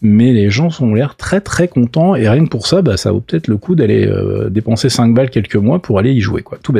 [0.00, 2.16] mais les gens ont l'air très très contents.
[2.16, 5.14] Et rien que pour ça, bah, ça vaut peut-être le coup d'aller euh, dépenser 5
[5.14, 6.71] balles quelques mois pour aller y jouer, quoi, tout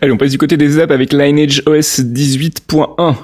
[0.00, 3.16] Allez, on passe du côté des apps avec Lineage OS 18.1.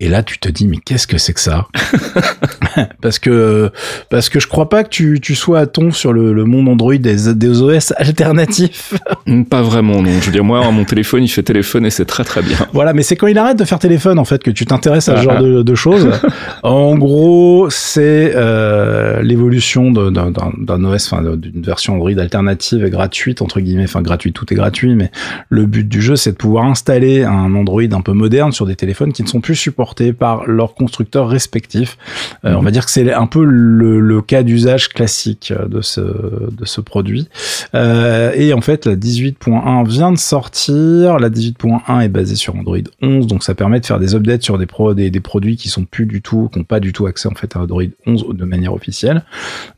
[0.00, 1.66] Et là, tu te dis, mais qu'est-ce que c'est que ça
[3.00, 3.70] Parce que
[4.10, 6.68] parce que je crois pas que tu, tu sois à ton sur le, le monde
[6.68, 8.94] Android des, des OS alternatifs.
[9.26, 10.10] Hmm, Pas vraiment, non.
[10.20, 12.56] Je veux dire, moi, mon téléphone, il fait téléphone et c'est très très bien.
[12.72, 15.16] voilà, mais c'est quand il arrête de faire téléphone en fait que tu t'intéresses à
[15.16, 15.22] ce Ah.
[15.34, 16.10] genre de, de choses.
[16.62, 23.60] en gros, c'est euh, l'évolution d'un OS, enfin d'une version Android alternative et gratuite entre
[23.60, 25.10] guillemets, enfin gratuite, tout est gratuit, mais
[25.48, 28.76] le but du jeu, c'est de pouvoir installer un Android un peu moderne sur des
[28.76, 29.73] téléphones qui ne sont plus supportés
[30.12, 31.98] par leurs constructeurs respectifs.
[32.44, 32.60] Euh, Mhm.
[32.60, 36.64] On va dire que c'est un peu le, le cas d'usage classique de ce, de
[36.64, 37.28] ce produit.
[37.74, 41.18] Euh, et en fait, la 18.1 vient de sortir.
[41.18, 44.58] La 18.1 est basée sur Android 11, donc ça permet de faire des updates sur
[44.58, 47.06] des, pro, des, des produits qui sont plus du tout, qui n'ont pas du tout
[47.06, 49.24] accès en fait à Android 11 de manière officielle.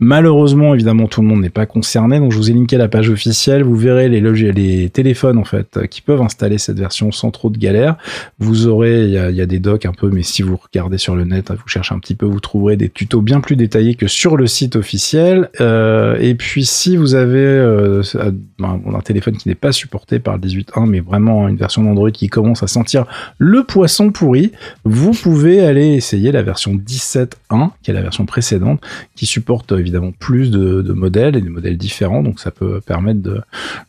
[0.00, 3.10] Malheureusement, évidemment, tout le monde n'est pas concerné, donc je vous ai linké la page
[3.10, 3.62] officielle.
[3.62, 7.58] Vous verrez les, les téléphones en fait qui peuvent installer cette version sans trop de
[7.58, 7.96] galère.
[8.38, 11.14] Vous aurez, il y y a des docs un peu, mais si vous regardez sur
[11.14, 14.06] le net, vous cherchez un petit peu, vous trouverez des tutos bien plus détaillés que
[14.06, 15.50] sur le site officiel.
[15.60, 18.02] Euh, et puis si vous avez euh,
[18.62, 22.28] un, téléphone qui n'est pas supporté par le 18.1, mais vraiment une version d'Android qui
[22.28, 23.04] commence à sentir
[23.38, 24.52] le poisson pourri,
[24.84, 28.80] vous pouvez aller essayer la version 17.1, qui est la version précédente,
[29.14, 32.22] qui supporte évidemment plus de, de modèles et des modèles différents.
[32.22, 33.40] Donc ça peut permettre de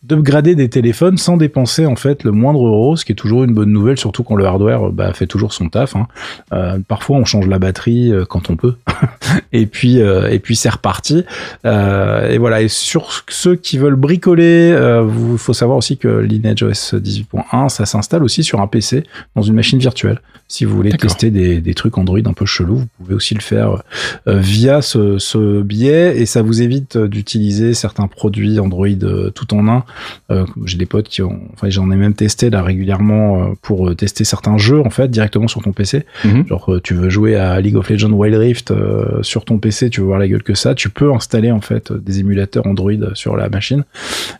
[0.04, 3.54] d'upgrader des téléphones sans dépenser en fait le moindre euro, ce qui est toujours une
[3.54, 5.77] bonne nouvelle, surtout quand le hardware bah, fait toujours son taf.
[5.78, 6.08] Hein.
[6.54, 8.76] Euh, parfois on change la batterie euh, quand on peut,
[9.54, 11.26] et puis euh, et puis c'est reparti.
[11.66, 12.62] Et voilà.
[12.62, 17.86] Et sur ceux qui veulent bricoler, vous faut savoir aussi que Lineage OS 18.1 ça
[17.86, 19.04] s'installe aussi sur un PC
[19.36, 20.22] dans une machine virtuelle.
[20.48, 23.42] Si vous voulez tester des, des trucs Android un peu chelous, vous pouvez aussi le
[23.42, 23.84] faire
[24.26, 28.88] via ce, ce biais et ça vous évite d'utiliser certains produits Android
[29.36, 29.84] tout en un.
[30.32, 34.24] Euh, j'ai des potes qui ont, enfin j'en ai même testé là régulièrement pour tester
[34.24, 36.06] certains jeux en fait directement sur ton PC.
[36.24, 36.48] Mhm.
[36.48, 39.90] Genre euh, tu veux jouer à League of Legends Wild Rift euh, sur ton PC,
[39.90, 42.66] tu veux voir la gueule que ça, tu peux installer en fait euh, des émulateurs
[42.66, 43.84] Android sur la machine,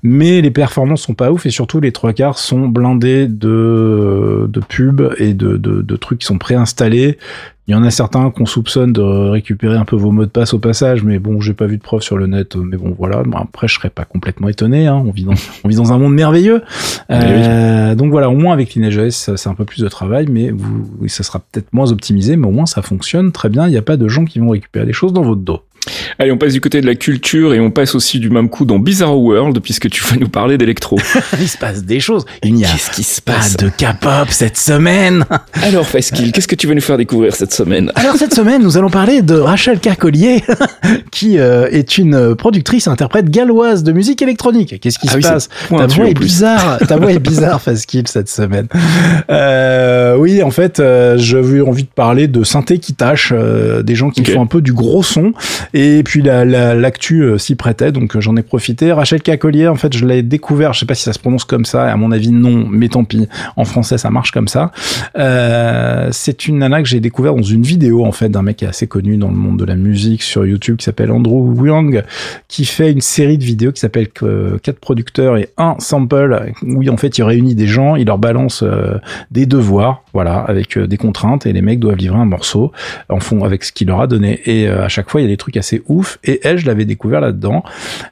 [0.04, 4.60] mais les performances sont pas ouf et surtout les trois quarts sont blindés de de
[4.60, 7.18] pubs et de, de, de trucs qui sont préinstallés
[7.68, 10.54] Il y en a certains qu'on soupçonne de récupérer un peu vos mots de passe
[10.54, 12.56] au passage, mais bon, j'ai pas vu de preuve sur le net.
[12.56, 13.24] Mais bon, voilà.
[13.34, 14.88] après, je serais pas complètement étonné.
[14.88, 15.04] Hein.
[15.06, 15.34] On vit dans
[15.66, 16.62] on vit dans un monde merveilleux.
[17.10, 20.50] Eh euh, donc voilà, au moins avec Lineage.js, c'est un peu plus de travail, mais
[20.50, 23.68] vous, ça sera peut-être moins optimisé, mais au moins ça fonctionne très bien.
[23.68, 25.60] Il n'y a pas de gens qui vont récupérer des choses dans votre dos.
[26.20, 28.66] Allez, on passe du côté de la culture et on passe aussi du même coup
[28.66, 30.98] dans Bizarre World puisque tu vas nous parler d'électro.
[31.40, 32.26] il se passe des choses.
[32.44, 35.26] Il n'y a qu'est-ce qui se passe pas de K-pop cette semaine.
[35.54, 38.78] Alors Faskil, qu'est-ce que tu vas nous faire découvrir cette semaine Alors cette semaine, nous
[38.78, 40.44] allons parler de Rachel Carcollier
[41.12, 44.80] qui euh, est une productrice interprète galloise de musique électronique.
[44.80, 46.80] Qu'est-ce qui ah se passe Ta voix est bizarre.
[46.88, 48.68] Ta voix est bizarre Faskil cette semaine.
[49.30, 53.34] Euh, oui, en fait, euh, j'avais envie de parler de synthé qui tâche,
[53.84, 55.34] des gens qui font un peu du gros son
[55.80, 58.92] et puis l'actu la, euh, s'y prêtait, donc euh, j'en ai profité.
[58.92, 61.66] Rachel Cacolier, en fait, je l'ai découvert, je sais pas si ça se prononce comme
[61.66, 63.28] ça, à mon avis non, mais tant pis.
[63.58, 64.72] En français, ça marche comme ça.
[65.20, 68.66] Euh, c'est une nana que j'ai découvert dans une vidéo, en fait, d'un mec qui
[68.66, 72.04] est assez connu dans le monde de la musique sur YouTube, qui s'appelle Andrew Young,
[72.48, 76.90] qui fait une série de vidéos qui s'appelle euh, quatre producteurs et un sample, où
[76.90, 78.64] en fait, il réunit des gens, il leur balance
[79.30, 82.72] des devoirs, voilà, avec des contraintes, et les mecs doivent livrer un morceau
[83.10, 84.42] en fond avec ce qu'il leur a donné.
[84.46, 86.18] Et à chaque fois, il y a des trucs assez c'est ouf.
[86.24, 87.64] Et elle, je l'avais découvert là-dedans.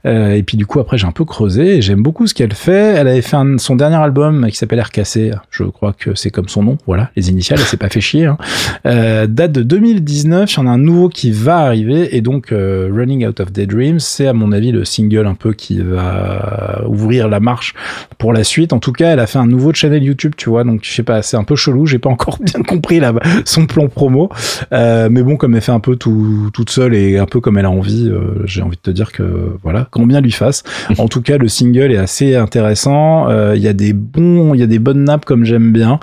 [0.06, 2.54] Euh, et puis du coup, après, j'ai un peu creusé et j'aime beaucoup ce qu'elle
[2.54, 2.96] fait.
[2.98, 5.32] Elle avait fait son dernier album qui s'appelle RKC.
[5.50, 6.78] Je crois que c'est comme son nom.
[6.86, 7.60] Voilà, les initiales.
[7.60, 8.26] Elle s'est pas fait chier.
[8.26, 8.38] Hein.
[8.86, 10.52] Euh, date de 2019.
[10.52, 12.16] Il y en a un nouveau qui va arriver.
[12.16, 15.54] Et donc, euh, Running Out of Daydreams, c'est à mon avis le single un peu
[15.54, 17.74] qui va ouvrir la marche
[18.18, 18.74] pour la suite.
[18.74, 20.64] En tout cas, elle a fait un nouveau channel YouTube, tu vois.
[20.64, 21.86] Donc, je sais pas, c'est un peu chelou.
[21.86, 23.14] J'ai pas encore bien compris là,
[23.46, 24.30] son plan promo.
[24.72, 27.66] mais bon, comme elle fait un peu tout, toute seule et un peu comme elle
[27.66, 28.10] a envie.
[28.10, 30.64] Euh, j'ai envie de te dire que voilà, combien lui fasse.
[30.98, 33.30] en tout cas, le single est assez intéressant.
[33.30, 36.00] Euh, il y a des bons, il y a des bonnes nappes comme j'aime bien.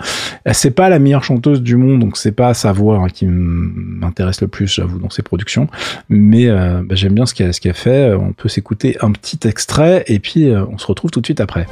[0.52, 4.40] C'est pas la meilleure chanteuse du monde, donc c'est pas sa voix hein, qui m'intéresse
[4.40, 5.66] le plus, j'avoue, dans ses productions.
[6.08, 8.14] Mais euh, bah, j'aime bien ce qu'elle ce qu'elle fait.
[8.14, 11.66] On peut s'écouter un petit extrait et puis on se retrouve tout de suite après.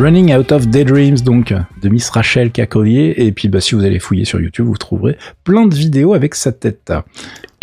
[0.00, 3.12] Running Out of Daydreams, donc, de Miss Rachel Cacolier.
[3.18, 6.34] Et puis, bah, si vous allez fouiller sur YouTube, vous trouverez plein de vidéos avec
[6.34, 6.90] sa tête.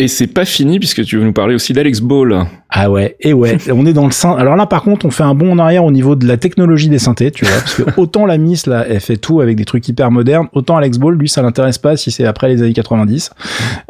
[0.00, 2.46] Et c'est pas fini puisque tu veux nous parler aussi d'Alex Ball.
[2.70, 4.36] Ah ouais, et ouais, on est dans le sein.
[4.36, 6.88] Alors là, par contre, on fait un bond en arrière au niveau de la technologie
[6.88, 9.64] des synthés, tu vois, parce que autant la Miss là, elle fait tout avec des
[9.64, 12.74] trucs hyper modernes, autant Alex Ball, lui, ça l'intéresse pas si c'est après les années
[12.74, 13.30] 90.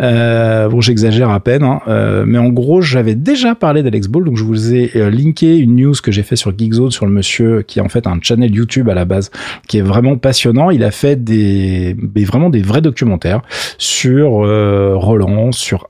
[0.01, 4.25] Euh, bon, j'exagère à peine, hein, euh, mais en gros, j'avais déjà parlé d'Alex Ball,
[4.25, 7.12] donc je vous ai euh, linké une news que j'ai fait sur Geekzone sur le
[7.12, 9.31] monsieur qui est en fait un channel YouTube à la base,
[9.66, 10.71] qui est vraiment passionnant.
[10.71, 13.42] Il a fait des, des vraiment des vrais documentaires
[13.77, 15.88] sur euh, Roland, sur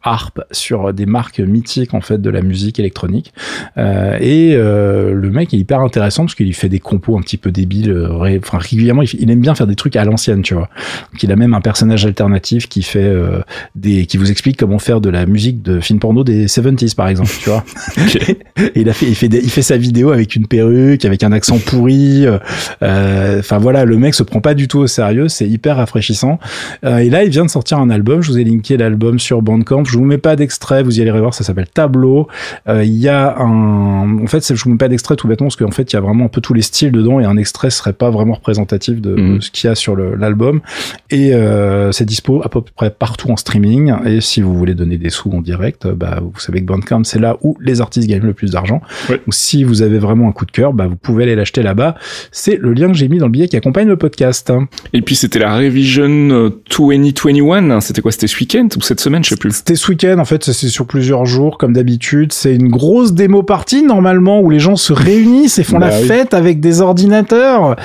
[0.53, 3.33] Sur des marques mythiques en fait de la musique électronique.
[3.77, 7.37] Euh, et euh, le mec est hyper intéressant parce qu'il fait des compos un petit
[7.37, 7.91] peu débiles.
[7.91, 10.69] Euh, enfin, régulièrement, il, aime bien faire des trucs à l'ancienne, tu vois.
[11.13, 13.13] Donc, il a même un personnage alternatif qui fait
[13.75, 17.09] des, qui vous explique comment faire de la musique de film porno des 70s, par
[17.09, 17.65] exemple, tu vois.
[18.75, 21.33] et il a fait, il fait, il fait sa vidéo avec une perruque, avec un
[21.33, 22.27] accent pourri.
[22.81, 25.29] Enfin voilà, le mec se prend pas du tout au sérieux.
[25.29, 26.39] C'est hyper rafraîchissant.
[26.85, 28.23] et là, il vient de sortir un album.
[28.23, 29.85] Je vous ai linké l'album sur Bandcamp.
[29.85, 32.29] Je vous mets pas d'extrait, vous y allez voir, ça s'appelle Tableau.
[32.69, 35.57] Euh, Il y a un, en fait, je vous mets pas d'extrait tout bêtement parce
[35.57, 37.71] qu'en fait, il y a vraiment un peu tous les styles dedans et un extrait
[37.71, 39.37] serait pas vraiment représentatif de, Mhm.
[39.37, 40.61] de ce qu'il y a sur l'album.
[41.11, 43.93] Et euh, c'est dispo à peu près partout en streaming.
[44.07, 47.05] Et si vous voulez donner des sous en direct, euh, bah, vous savez que Bandcamp,
[47.05, 48.81] c'est là où les artistes gagnent le plus d'argent.
[49.09, 49.17] Ouais.
[49.17, 51.95] Donc si vous avez vraiment un coup de cœur, bah, vous pouvez aller l'acheter là-bas.
[52.33, 54.53] C'est le lien que j'ai mis dans le billet qui accompagne le podcast.
[54.93, 57.71] Et puis c'était la Revision euh, 2021.
[57.71, 57.81] hein.
[57.81, 58.13] C'était quoi?
[58.13, 59.25] C'était ce week-end ou cette semaine?
[59.25, 59.53] Je sais plus.
[59.53, 62.33] C'était ce week-end, en fait, c'est sur plusieurs jours, comme d'habitude.
[62.33, 66.01] C'est une grosse démo partie, normalement, où les gens se réunissent et font Bah la
[66.01, 66.07] oui.
[66.07, 67.77] fête avec des ordinateurs.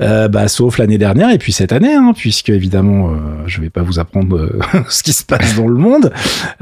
[0.00, 3.12] Euh, bah, sauf l'année dernière et puis cette année, hein, puisque évidemment, euh,
[3.46, 6.12] je vais pas vous apprendre euh, ce qui se passe dans le monde.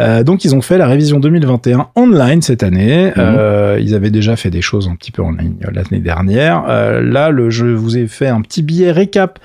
[0.00, 3.12] Euh, donc, ils ont fait la révision 2021 online cette année.
[3.18, 6.64] Euh, ils avaient déjà fait des choses un petit peu en ligne l'année dernière.
[6.66, 9.38] Là, le, je vous ai fait un petit billet récap,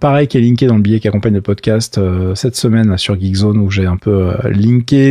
[0.00, 2.00] pareil, qui est linké dans le billet qui accompagne le podcast
[2.34, 4.32] cette semaine sur Geekzone, où j'ai un peu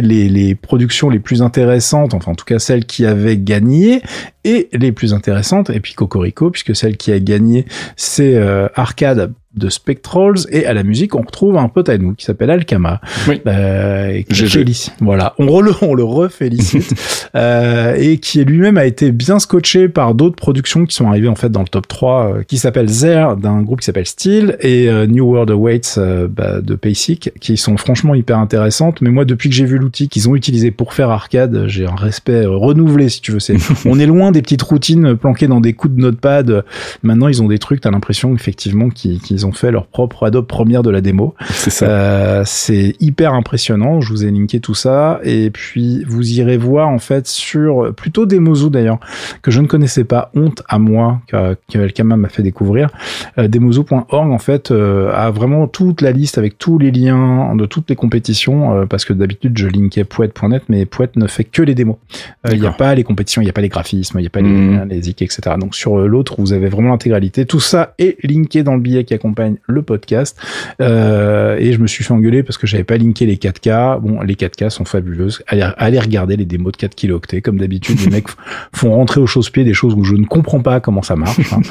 [0.02, 4.02] les, les productions les plus intéressantes, enfin en tout cas celles qui avaient gagné
[4.48, 9.34] et les plus intéressantes, et puis Cocorico, puisque celle qui a gagné, c'est euh, Arcade
[9.56, 13.02] de Spectrals, et à la musique, on retrouve un pote à nous qui s'appelle Alkama.
[13.28, 13.42] Oui.
[13.48, 14.60] Euh, et qui GG.
[14.60, 16.94] félici- Voilà, on, re- on le refélicite.
[17.36, 21.34] euh, et qui lui-même a été bien scotché par d'autres productions qui sont arrivées en
[21.36, 24.90] fait dans le top 3, euh, qui s'appelle Zer, d'un groupe qui s'appelle Steel, et
[24.90, 29.02] euh, New World Awaits euh, bah, de Paysic, qui sont franchement hyper intéressantes.
[29.02, 31.96] Mais moi, depuis que j'ai vu l'outil qu'ils ont utilisé pour faire arcade, j'ai un
[31.96, 33.40] respect euh, renouvelé, si tu veux.
[33.40, 33.56] C'est,
[33.86, 36.64] on est loin des petites routines planquées dans des coups de notepad.
[37.04, 40.84] Maintenant, ils ont des trucs, t'as l'impression effectivement qu'ils, ont fait leur propre Adobe Premiere
[40.84, 41.36] de la démo.
[41.50, 41.86] C'est ça.
[41.86, 44.02] Euh, c'est hyper impressionnant.
[44.02, 45.20] Je vous ai linké tout ça.
[45.24, 49.00] Et puis, vous irez voir, en fait, sur plutôt Demozo d'ailleurs,
[49.42, 50.32] que je ne connaissais pas.
[50.36, 52.90] Honte à moi, que, que Elkama m'a fait découvrir.
[53.38, 57.66] Euh, Demozo.org, en fait, euh, a vraiment toute la liste avec tous les liens de
[57.66, 58.78] toutes les compétitions.
[58.78, 61.98] euh, parce que d'habitude, je linkais Poète.net, mais Poète ne fait que les démos.
[62.46, 64.42] Euh, Il n'y a pas les compétitions, il n'y a pas les graphismes, il pas
[64.42, 64.88] les, Mhm.
[64.90, 65.56] les zik, etc.
[65.60, 67.46] Donc, sur euh, l'autre, vous avez vraiment l'intégralité.
[67.46, 70.38] Tout ça est linké dans le billet qui accompagne le podcast.
[70.82, 74.00] Euh, et je me suis fait engueuler parce que j'avais pas linké les 4K.
[74.02, 75.42] Bon, les 4K sont fabuleuses.
[75.48, 77.42] Allez, allez regarder les démos de 4 kilooctets.
[77.42, 78.28] Comme d'habitude, les mecs
[78.74, 81.54] font rentrer au chausse-pied des choses où je ne comprends pas comment ça marche.
[81.54, 81.62] hein.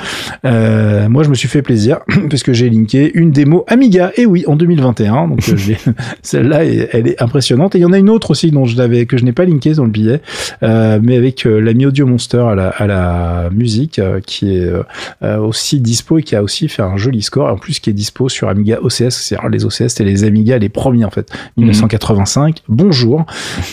[0.44, 1.98] Euh, moi, je me suis fait plaisir
[2.30, 4.12] parce que j'ai linké une démo Amiga.
[4.16, 5.28] Et oui, en 2021.
[5.28, 5.40] Donc,
[6.22, 7.74] celle-là, elle est impressionnante.
[7.74, 9.44] Et il y en a une autre aussi dont je l'avais, que je n'ai pas
[9.44, 10.20] linké dans le billet,
[10.62, 14.82] euh, mais avec l'ami Audio Monster à la, à la musique, euh, qui est euh,
[15.22, 17.48] euh, aussi dispo et qui a aussi fait un joli score.
[17.48, 19.10] En plus, qui est dispo sur Amiga OCS.
[19.10, 21.30] C'est les OCS, c'était les Amiga les premiers en fait.
[21.56, 22.62] 1985.
[22.68, 23.24] Bonjour.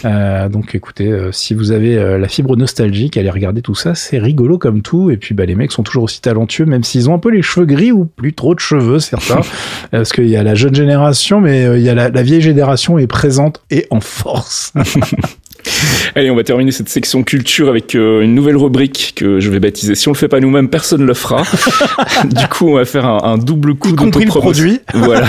[0.06, 3.96] Euh, donc, écoutez, euh, si vous avez euh, la fibre nostalgique, allez regarder tout ça.
[3.96, 5.12] C'est rigolo comme tout.
[5.12, 7.42] Et puis, bah, les mecs sont toujours aussi talentueux, même s'ils ont un peu les
[7.42, 9.42] cheveux gris ou plus trop de cheveux, certains.
[9.92, 12.98] Parce qu'il y a la jeune génération, mais il y a la, la vieille génération
[12.98, 14.74] est présente et en force.
[16.16, 19.60] Allez, on va terminer cette section culture avec euh, une nouvelle rubrique que je vais
[19.60, 19.96] baptiser.
[19.96, 21.44] Si on le fait pas nous-mêmes, personne le fera.
[22.26, 24.78] du coup, on va faire un, un double coup d'autopromotion.
[24.94, 25.28] Voilà,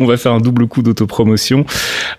[0.00, 1.66] on va faire un double coup d'autopromotion.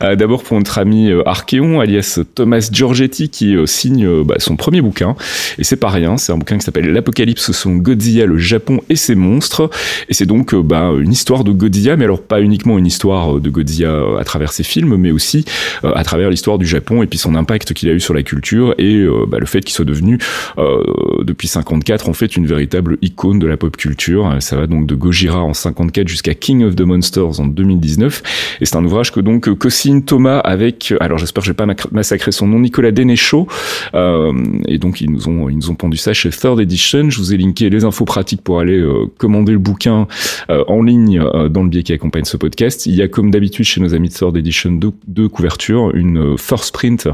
[0.04, 4.36] Euh, D'abord pour notre ami euh, Archeon, alias Thomas Giorgetti, qui euh, signe euh, bah,
[4.38, 5.16] son premier bouquin.
[5.58, 8.96] Et c'est pas rien, c'est un bouquin qui s'appelle L'Apocalypse son Godzilla, le Japon et
[8.96, 9.70] ses monstres.
[10.10, 13.50] Et c'est donc bah, une histoire de Godzilla, mais alors pas uniquement une histoire de
[13.50, 15.46] Godzilla à travers ses films, mais aussi
[15.84, 18.74] à travers l'histoire du Japon et puis son impact qu'il a eu sur la culture
[18.78, 20.18] et euh, bah, le fait qu'il soit devenu
[20.58, 20.82] euh,
[21.24, 24.30] depuis 54 en fait une véritable icône de la pop culture.
[24.32, 28.24] Euh, Ça va donc de Gojira en 54 jusqu'à King of the Monsters en 2019
[28.62, 31.68] et c'est un ouvrage que donc co-signe Thomas avec alors j'espère que je vais pas
[31.92, 33.48] massacrer son nom Nicolas Denechaud
[33.94, 34.32] euh,
[34.68, 37.10] et donc ils nous ont ils nous ont pondu ça chez Third Edition.
[37.10, 40.08] Je vous ai linké les infos pratiques pour aller euh, commander le bouquin
[40.50, 42.86] en ligne dans le biais qui accompagne ce podcast.
[42.86, 46.38] Il y a comme d'habitude chez nos amis de Third Edition deux, deux couvertures, une
[46.38, 47.08] first print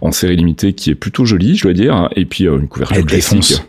[0.00, 2.96] en série limitée qui est plutôt jolie, je dois dire, et puis euh, une couverture
[2.98, 3.62] Elle classique.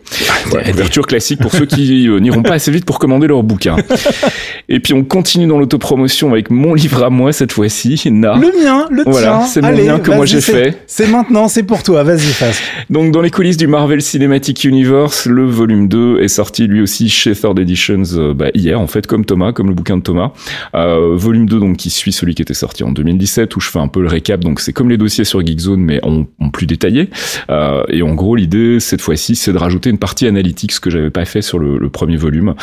[0.46, 3.76] Voilà, couverture classique pour ceux qui euh, n'iront pas assez vite pour commander leur bouquin.
[4.68, 8.36] et puis on continue dans l'autopromotion avec mon livre à moi cette fois-ci, Na.
[8.36, 9.46] Le mien, le Voilà, tien.
[9.46, 10.82] c'est mon Allez, lien que moi j'ai fait.
[10.86, 12.02] C'est maintenant, c'est pour toi.
[12.02, 12.60] Vas-y, fasse.
[12.90, 17.08] Donc dans les coulisses du Marvel Cinematic Universe, le volume 2 est sorti lui aussi
[17.08, 20.32] chez Third Editions euh, bah, hier en fait comme Thomas, comme le bouquin de Thomas.
[20.74, 23.78] Euh, volume 2 donc qui suit celui qui était sorti en 2017 où je fais
[23.78, 26.66] un peu le récap donc c'est comme les dossiers sur Geekzone mais en, en plus
[26.66, 27.10] détaillé.
[27.50, 31.10] Euh, et en gros l'idée cette fois-ci c'est de rajouter une partie analytics que j'avais
[31.10, 32.54] pas fait sur le, premier volume.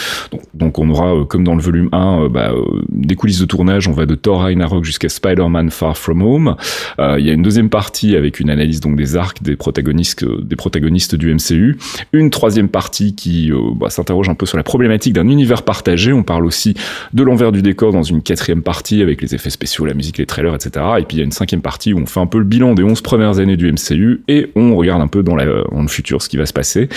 [0.54, 2.52] Donc, on aura, euh, comme dans le volume 1, bah,
[2.90, 3.88] des coulisses de tournage.
[3.88, 6.56] On va de Thor Ragnarok jusqu'à Spider-Man Far From Home.
[7.00, 10.56] Il y a une deuxième partie avec une analyse donc des arcs des protagonistes, des
[10.56, 11.78] protagonistes du MCU.
[12.14, 16.12] Une troisième partie qui bah, s'interroge un peu sur la problématique d'un univers partagé.
[16.14, 16.74] On parle aussi
[17.14, 20.26] de l'envers du décor dans une quatrième partie avec les effets spéciaux, la musique, les
[20.26, 20.86] trailers, etc.
[21.00, 22.74] Et puis il y a une cinquième partie où on fait un peu le bilan
[22.74, 26.30] des 11 premières années du MCU et on regarde un peu dans, le futur ce
[26.30, 26.90] qui va se passer.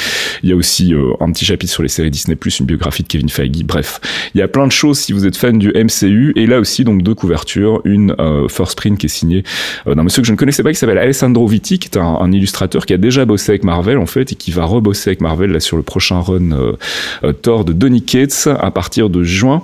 [0.43, 3.09] Il y a aussi euh, un petit chapitre sur les séries Disney+, une biographie de
[3.09, 3.65] Kevin Feige.
[3.65, 4.01] Bref,
[4.35, 6.33] il y a plein de choses si vous êtes fan du MCU.
[6.37, 9.43] Et là aussi, donc deux couvertures, une euh, first print qui est signée
[9.87, 12.33] euh, d'un monsieur que je ne connaissais pas qui s'appelle Alessandro Vitti, qui est un,
[12.33, 15.51] illustrateur qui a déjà bossé avec Marvel en fait et qui va rebosser avec Marvel
[15.51, 16.75] là sur le prochain run
[17.43, 19.63] Thor de Donny Cates à partir de juin.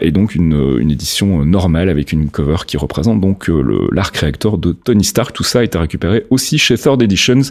[0.00, 3.50] et donc une, édition normale avec une cover qui représente donc
[3.92, 5.34] l'arc réacteur de Tony Stark.
[5.34, 7.42] Tout ça a été récupéré aussi chez Third Editions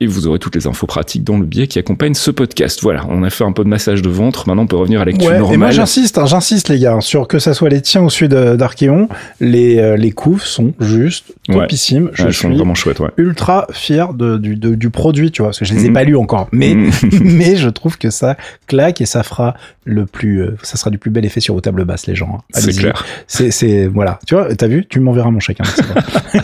[0.00, 2.80] et vous aurez toutes les infos pratiques dans le biais qui accompagne ce podcast.
[2.82, 4.48] Voilà, on a fait un peu de massage de ventre.
[4.48, 5.54] Maintenant, on peut revenir à l'actu ouais, normale.
[5.54, 8.28] Et moi, j'insiste, hein, j'insiste les gars, sur que ça soit les tiens ou celui
[8.28, 9.08] d'Archeon,
[9.40, 12.10] les euh, les couves sont juste topissimes.
[12.12, 13.10] je suis vraiment chouettes, ouais.
[13.16, 15.94] ultra fier de, du, du produit, tu vois, parce que je les ai mhm.
[15.94, 16.90] pas lus encore, mais mhm.
[17.22, 20.98] mais je trouve que ça claque et ça fera le plus, euh, ça sera du
[20.98, 22.38] plus bel effet sur vos tables basses, les gens.
[22.38, 22.42] Hein.
[22.52, 23.04] C'est clair.
[23.26, 25.58] C'est voilà, tu vois, t'as vu, tu m'enverras mon chèque.
[25.60, 26.40] Hein,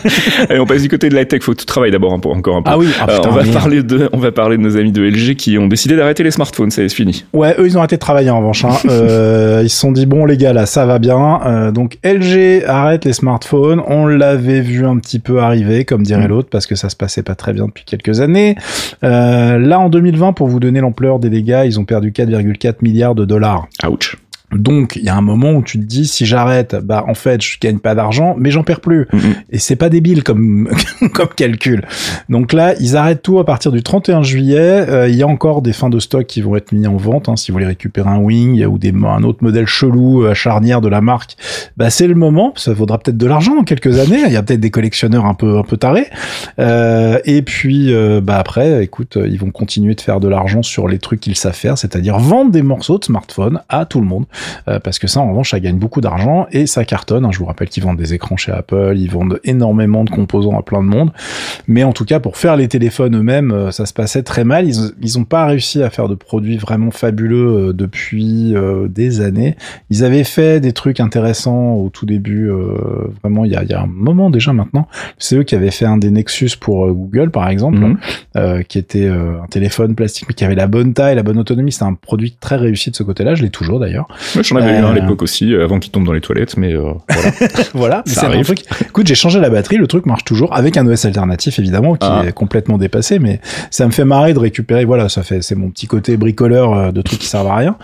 [0.49, 1.43] Allez, on passe du côté de la tech.
[1.43, 2.71] Faut tout travailler d'abord encore un peu.
[2.71, 2.89] Ah oui.
[3.01, 5.67] Ah, on va parler de, on va parler de nos amis de LG qui ont
[5.67, 6.71] décidé d'arrêter les smartphones.
[6.71, 7.25] C'est fini.
[7.33, 8.65] Ouais, eux ils ont arrêté de travailler en revanche.
[8.65, 8.77] Hein.
[8.89, 11.41] euh, ils se sont dit bon les gars là, ça va bien.
[11.47, 13.83] Euh, donc LG arrête les smartphones.
[13.87, 16.31] On l'avait vu un petit peu arriver, comme dirait mm.
[16.31, 18.57] l'autre, parce que ça se passait pas très bien depuis quelques années.
[19.05, 23.15] Euh, là en 2020, pour vous donner l'ampleur des dégâts, ils ont perdu 4,4 milliards
[23.15, 23.67] de dollars.
[23.89, 24.17] Ouch.
[24.53, 27.43] Donc, il y a un moment où tu te dis, si j'arrête, bah en fait,
[27.43, 29.07] je gagne pas d'argent, mais j'en perds plus.
[29.51, 30.69] Et c'est pas débile comme
[31.15, 31.85] comme calcul.
[32.29, 34.59] Donc là, ils arrêtent tout à partir du 31 juillet.
[34.59, 37.29] Euh, il y a encore des fins de stock qui vont être mis en vente.
[37.29, 40.81] Hein, si vous voulez récupérer un Wing ou des un autre modèle chelou à charnière
[40.81, 41.37] de la marque,
[41.77, 42.53] bah c'est le moment.
[42.57, 44.23] Ça vaudra peut-être de l'argent dans quelques années.
[44.27, 46.09] Il y a peut-être des collectionneurs un peu un peu tarés.
[46.59, 50.89] Euh, et puis, euh, bah après, écoute, ils vont continuer de faire de l'argent sur
[50.89, 54.27] les trucs qu'ils savent faire, c'est-à-dire vendre des morceaux de smartphone à tout le monde.
[54.69, 57.25] Euh, parce que ça, en revanche, ça gagne beaucoup d'argent et ça cartonne.
[57.25, 57.31] Hein.
[57.33, 60.63] Je vous rappelle qu'ils vendent des écrans chez Apple, ils vendent énormément de composants à
[60.63, 61.13] plein de monde.
[61.69, 64.67] Mais en tout cas, pour faire les téléphones eux-mêmes, euh, ça se passait très mal.
[64.67, 68.55] Ils, ils ont pas réussi à faire de produits vraiment fabuleux euh, depuis
[68.89, 69.57] des années.
[69.91, 72.51] Ils avaient fait des trucs intéressants au tout début,
[73.23, 74.89] vraiment il y a, y a, un moment déjà maintenant.
[75.19, 78.65] C'est eux qui avaient fait un des Nexus pour Google, par exemple, mhm.
[78.65, 81.73] qui était un téléphone plastique mais qui avait la bonne taille, la bonne autonomie.
[81.73, 83.35] C'est un produit très réussi de ce côté-là.
[83.35, 84.09] Je l'ai toujours d'ailleurs.
[84.43, 84.95] J'en avais eu un à euh.
[84.95, 87.31] l'époque aussi, euh, avant qu'il tombe dans les toilettes, mais euh, voilà.
[87.75, 88.65] voilà, c'est un truc.
[88.83, 92.07] Écoute, j'ai changé la batterie, le truc marche toujours avec un OS alternatif évidemment qui
[92.09, 92.23] ah.
[92.27, 93.41] est complètement dépassé, mais
[93.71, 94.85] ça me fait marrer de récupérer.
[94.85, 97.77] Voilà, ça fait, c'est mon petit côté bricoleur de trucs qui servent à rien.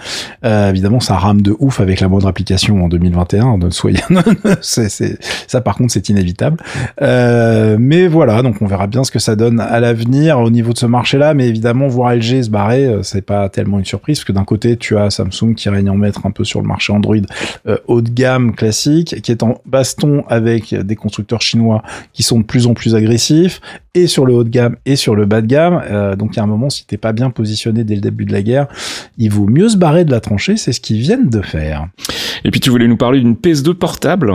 [0.44, 3.58] Euh, évidemment, ça rame de ouf avec la moindre application en 2021.
[3.58, 4.00] De soyez,
[4.60, 6.58] c'est, ça par contre, c'est inévitable.
[7.02, 10.72] Euh, mais voilà, donc on verra bien ce que ça donne à l'avenir au niveau
[10.72, 11.34] de ce marché-là.
[11.34, 14.76] Mais évidemment, voir LG se barrer, c'est pas tellement une surprise parce que d'un côté,
[14.76, 17.16] tu as Samsung qui règne en maître un peu sur le marché Android
[17.66, 22.40] euh, haut de gamme classique, qui est en baston avec des constructeurs chinois qui sont
[22.40, 23.60] de plus en plus agressifs,
[23.94, 25.82] et sur le haut de gamme et sur le bas de gamme.
[25.90, 28.24] Euh, donc il y a un moment, si t'es pas bien positionné dès le début
[28.24, 28.66] de la guerre,
[29.18, 31.88] il vaut mieux se barrer de la tranchée, c'est ce qu'ils viennent de faire.
[32.44, 34.32] Et puis tu voulais nous parler d'une PS2 portable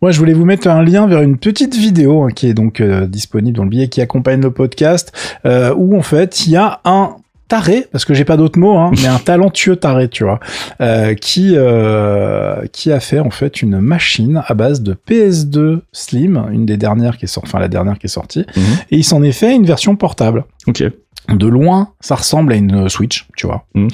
[0.00, 2.80] Ouais, je voulais vous mettre un lien vers une petite vidéo hein, qui est donc
[2.80, 5.12] euh, disponible dans le billet qui accompagne le podcast,
[5.44, 7.16] où en fait il y a un
[7.48, 10.40] taré, parce que j'ai pas d'autres mots, hein, mais un talentueux taré, tu vois,
[10.80, 16.46] euh, qui euh, qui a fait en fait une machine à base de PS2 Slim,
[16.52, 18.64] une des dernières qui est sortie, enfin la dernière qui est sortie, mhm.
[18.90, 20.44] et il s'en est fait une version portable.
[20.66, 20.84] Ok.
[21.28, 23.64] De loin, ça ressemble à une Switch, tu vois.
[23.74, 23.88] Mhm.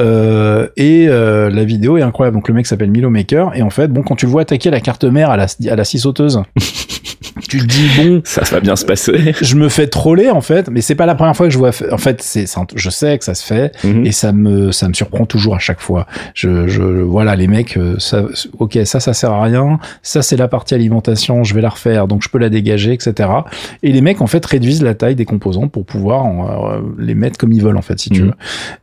[0.00, 2.36] Euh, et euh, la vidéo est incroyable.
[2.36, 4.70] Donc le mec s'appelle Milo Maker et en fait, bon, quand tu le vois attaquer
[4.70, 6.42] la carte mère à la à la scie sauteuse.
[7.52, 9.34] tu te dis bon, ça, va bien se passer.
[9.38, 11.70] Je me fais troller en fait, mais c'est pas la première fois que je vois.
[11.90, 14.06] En fait, c'est, je sais que ça se fait mhm.
[14.06, 16.06] et ça me, ça me surprend toujours à chaque fois.
[16.32, 18.24] Je, je voilà, les mecs, euh, ça,
[18.58, 19.78] ok, ça, ça sert à rien.
[20.00, 23.28] Ça, c'est la partie alimentation, je vais la refaire, donc je peux la dégager, etc.
[23.82, 27.36] Et les mecs en fait réduisent la taille des composants pour pouvoir euh, les mettre
[27.36, 28.28] comme ils veulent en fait, si tu mhm.
[28.28, 28.34] veux.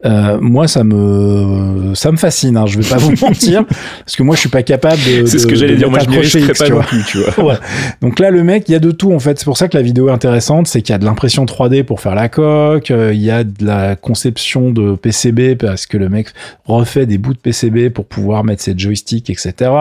[0.05, 2.55] Euh, moi, ça me, ça me fascine.
[2.55, 5.25] Hein, je vais pas vous mentir, parce que moi, je suis pas capable de.
[5.25, 5.89] C'est ce que j'allais dire.
[5.89, 7.43] Moi, je pas non plus, tu vois.
[7.45, 7.55] ouais.
[8.01, 9.39] Donc là, le mec mec, il y a de tout en fait.
[9.39, 11.83] C'est pour ça que la vidéo est intéressante, c'est qu'il y a de l'impression 3D
[11.83, 15.97] pour faire la coque, euh, il y a de la conception de PCB parce que
[15.97, 16.27] le mec
[16.65, 19.71] refait des bouts de PCB pour pouvoir mettre ses joysticks, etc.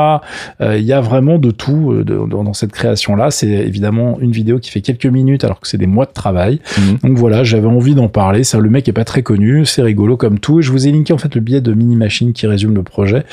[0.60, 3.30] Euh, il y a vraiment de tout euh, dans cette création-là.
[3.30, 6.60] C'est évidemment une vidéo qui fait quelques minutes alors que c'est des mois de travail.
[6.78, 6.98] Mhm.
[7.02, 8.44] Donc voilà, j'avais envie d'en parler.
[8.44, 10.60] Ça, le mec est pas très connu, c'est rigolo comme tout.
[10.60, 12.82] Et je vous ai linké en fait le billet de Mini Machine qui résume le
[12.82, 13.24] projet.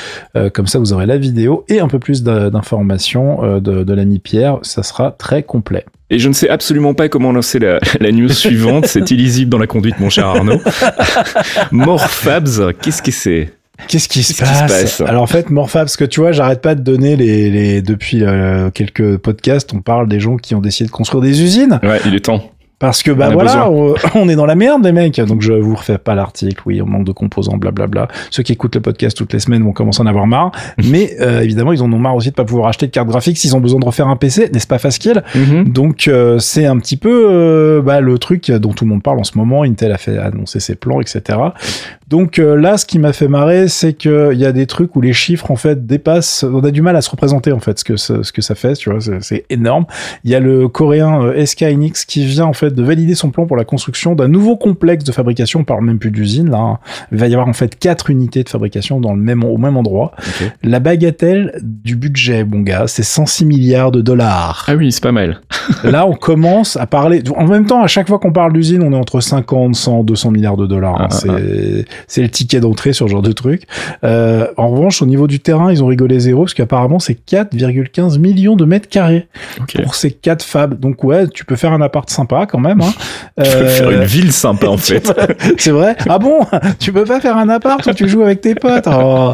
[0.53, 4.59] comme ça, vous aurez la vidéo et un peu plus d'informations de, de l'ami Pierre.
[4.61, 5.85] Ça sera très complet.
[6.09, 8.85] Et je ne sais absolument pas comment lancer la, la news suivante.
[8.87, 10.61] C'est illisible dans la conduite, mon cher Arnaud.
[11.71, 13.51] Morfabs, qu'est-ce que c'est?
[13.87, 15.01] Qu'est-ce qui, se, passe?
[15.01, 18.23] Alors en fait, Morfabs, parce que tu vois, j'arrête pas de donner les, les depuis
[18.23, 21.79] euh, quelques podcasts, on parle des gens qui ont décidé de construire des usines.
[21.83, 22.51] Ouais, il est temps.
[22.79, 23.69] Parce que bah voilà,
[24.15, 25.19] on, est dans la merde les mecs.
[25.21, 26.61] Donc je vous refais pas l'article.
[26.65, 28.07] Oui, on manque de composants, blablabla.
[28.31, 30.51] Ceux qui écoutent le podcast toutes les semaines vont commencer à en avoir marre.
[30.83, 33.37] Mais euh, évidemment, ils en ont marre aussi de pas pouvoir acheter de carte graphique
[33.37, 35.71] s'ils ont besoin de refaire un PC, n'est-ce pas facile mm-hmm.
[35.71, 39.19] Donc euh, c'est un petit peu euh, bah, le truc dont tout le monde parle
[39.19, 39.63] en ce moment.
[39.63, 41.39] Intel a fait annoncer ses plans, etc.
[42.07, 45.01] Donc là, ce qui m'a fait marrer, c'est que il y a des trucs où
[45.01, 46.43] les chiffres en fait dépassent.
[46.43, 48.73] On a du mal à se représenter en fait ce que ce que ça fait.
[48.73, 49.85] Tu vois, c'est énorme.
[50.23, 53.45] Il y a le coréen SK Hynix qui vient en fait de valider son plan
[53.45, 55.61] pour la construction d'un nouveau complexe de fabrication.
[55.61, 56.49] On parle même plus d'usine.
[56.49, 56.79] Là,
[57.11, 59.77] il va y avoir en fait quatre unités de fabrication dans le même au même
[59.77, 60.11] endroit.
[60.63, 64.65] La bagatelle du budget, bon gars, c'est 106 milliards de dollars.
[64.67, 65.41] Ah oui, c'est pas mal.
[65.83, 67.23] là, on commence à parler.
[67.35, 70.31] En même temps, à chaque fois qu'on parle d'usine, on est entre 50, 100, 200
[70.31, 71.01] milliards de dollars.
[71.01, 71.07] Hein.
[71.11, 71.94] Ah, ah, ah.
[72.07, 73.63] C'est le ticket d'entrée sur ce genre de truc.
[74.03, 78.19] Euh, en revanche, au niveau du terrain, ils ont rigolé zéro parce qu'apparemment, c'est 4,15
[78.19, 79.27] millions de mètres carrés
[79.83, 80.79] pour ces quatre fabs.
[80.79, 82.81] Donc ouais, tu peux faire un appart sympa quand même.
[82.81, 82.93] Hein.
[83.37, 85.11] Euh, faire une ville sympa en fait.
[85.57, 85.97] C'est vrai.
[86.07, 86.39] Ah bon?
[86.79, 88.87] Tu peux pas faire un appart où tu joues avec tes potes?
[88.87, 89.33] Oh.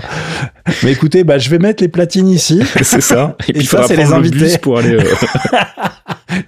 [0.84, 2.62] Mais écoutez, bah je vais mettre les platines ici.
[2.82, 3.36] C'est ça.
[3.48, 4.96] Et, puis ça, c'est les invités pour aller.
[4.96, 5.04] Euh,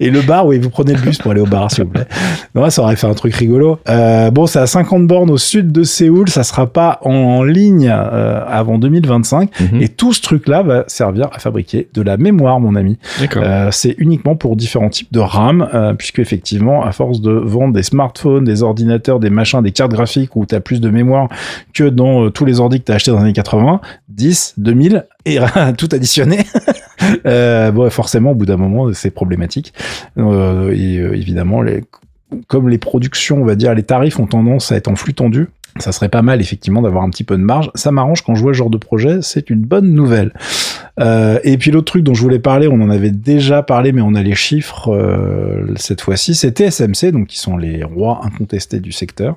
[0.00, 2.06] Et le bar, oui, vous prenez le bus pour aller au bar, s'il vous plaît.
[2.54, 3.78] Non, ça aurait fait un truc rigolo.
[3.88, 6.28] Euh, bon, c'est à 50 bornes au sud de Séoul.
[6.28, 9.50] Ça sera pas en, ligne euh, avant 2025.
[9.60, 9.82] Mhm.
[9.82, 12.98] Et tout ce truc-là va servir à fabriquer de la mémoire, mon ami.
[13.36, 17.72] Euh, c'est uniquement pour différents types de RAM, euh, puisque effectivement, à force de vendre
[17.72, 21.28] des smartphones, des ordinateurs, des machins, des cartes graphiques où tu as plus de mémoire
[21.72, 23.80] que dans tous les ordi que tu as acheté dans les années 80,
[24.10, 25.38] 10, 2000, et
[25.78, 26.40] tout additionné.
[27.24, 29.72] bon, forcément, au bout d'un moment, c'est problématique.
[30.18, 31.82] Et évidemment, les,
[32.46, 35.48] comme les productions, on va dire, les tarifs ont tendance à être en flux tendu,
[35.78, 37.70] ça serait pas mal effectivement d'avoir un petit peu de marge.
[37.74, 40.32] Ça m'arrange quand je vois ce genre de projet, c'est une bonne nouvelle.
[41.00, 44.02] Euh, et puis l'autre truc dont je voulais parler, on en avait déjà parlé, mais
[44.02, 48.80] on a les chiffres euh, cette fois-ci, c'est TSMC, donc qui sont les rois incontestés
[48.80, 49.36] du secteur,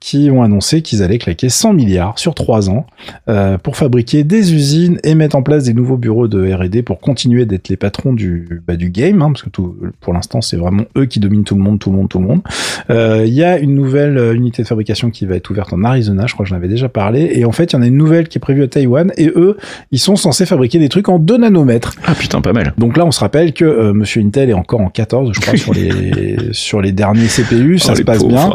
[0.00, 2.86] qui ont annoncé qu'ils allaient claquer 100 milliards sur 3 ans
[3.28, 7.00] euh, pour fabriquer des usines et mettre en place des nouveaux bureaux de R&D pour
[7.00, 10.56] continuer d'être les patrons du, bah, du game, hein, parce que tout, pour l'instant c'est
[10.56, 12.42] vraiment eux qui dominent tout le monde, tout le monde, tout le monde.
[12.88, 16.34] Il y a une nouvelle unité de fabrication qui va être ouverte en Arizona, je
[16.34, 17.30] crois que j'en avais déjà parlé.
[17.34, 19.12] Et en fait, il y en a une nouvelle qui est prévue à Taïwan.
[19.16, 19.56] Et eux,
[19.90, 21.94] ils sont censés fabriquer des trucs en 2 nanomètres.
[22.04, 22.74] Ah putain, pas mal.
[22.78, 25.56] Donc là, on se rappelle que euh, Monsieur Intel est encore en 14, je crois,
[25.56, 27.78] sur les sur les derniers CPU.
[27.78, 28.50] Ça oh, se passe bien.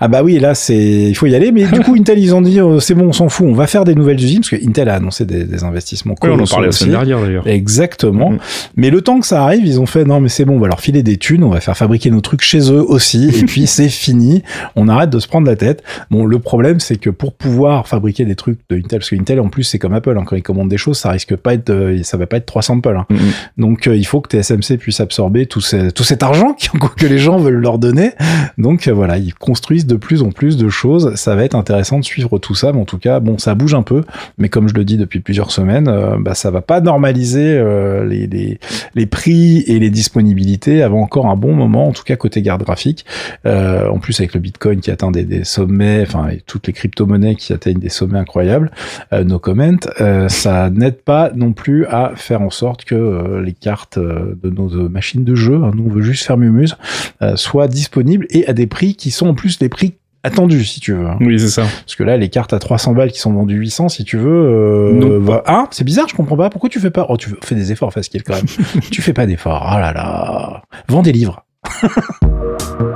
[0.00, 1.52] Ah bah oui, là, c'est il faut y aller.
[1.52, 3.66] Mais du coup, Intel, ils ont dit euh, c'est bon, on s'en fout, on va
[3.66, 6.14] faire des nouvelles usines parce que Intel a annoncé des, des investissements.
[6.22, 7.46] Oui, on en parlait la semaine dernière d'ailleurs.
[7.46, 8.32] Exactement.
[8.32, 8.72] Mm-hmm.
[8.76, 10.68] Mais le temps que ça arrive, ils ont fait non, mais c'est bon, on va
[10.68, 13.28] leur filer des thunes, on va faire fabriquer nos trucs chez eux aussi.
[13.28, 14.42] et puis c'est fini.
[14.76, 15.82] On arrête de se prendre la tête.
[16.10, 19.40] Bon, le problème, c'est que pour pouvoir fabriquer des trucs de Intel, parce que Intel
[19.40, 21.70] en plus c'est comme Apple, hein, quand ils commandent des choses, ça risque pas être,
[21.84, 22.96] euh, ça va pas être 300 Apple.
[22.96, 23.06] Hein.
[23.10, 23.18] Mm-hmm.
[23.58, 25.62] Donc euh, il faut que TSMC puisse absorber tout,
[25.94, 26.56] tout cet argent
[26.96, 28.12] que les gens veulent leur donner.
[28.58, 31.14] Donc euh, voilà, ils construisent de plus en plus de choses.
[31.14, 33.74] Ça va être intéressant de suivre tout ça, mais en tout cas, bon, ça bouge
[33.74, 34.02] un peu.
[34.38, 37.62] Mais comme je le dis depuis plusieurs semaines, bah ça va pas normaliser
[38.08, 38.58] les, les,
[38.94, 42.62] les prix et les disponibilités avant encore un bon moment, en tout cas côté garde
[42.62, 43.04] graphique.
[43.44, 47.36] en plus avec le Bitcoin qui atteint des, des sommets, enfin et toutes les crypto-monnaies
[47.36, 48.70] qui atteignent des sommets incroyables,
[49.12, 53.42] euh, nos comments, euh, ça n'aide pas non plus à faire en sorte que euh,
[53.42, 56.76] les cartes de nos machines de jeu, hein, nous on veut juste faire mumuse,
[57.36, 59.94] soient disponibles et à des prix qui sont en plus des prix
[60.24, 61.06] attendus si tu veux.
[61.06, 61.18] Hein.
[61.20, 61.62] Oui, c'est ça.
[61.62, 64.30] Parce que là, les cartes à 300 balles qui sont vendues 800, si tu veux,
[64.30, 66.50] euh, hein, c'est bizarre, je comprends pas.
[66.50, 67.06] Pourquoi tu fais pas?
[67.08, 68.46] Oh, tu fais des efforts, Fasquille, quand même.
[68.90, 69.70] tu fais pas d'efforts.
[69.72, 70.62] Oh là là.
[70.88, 71.44] Vends des livres.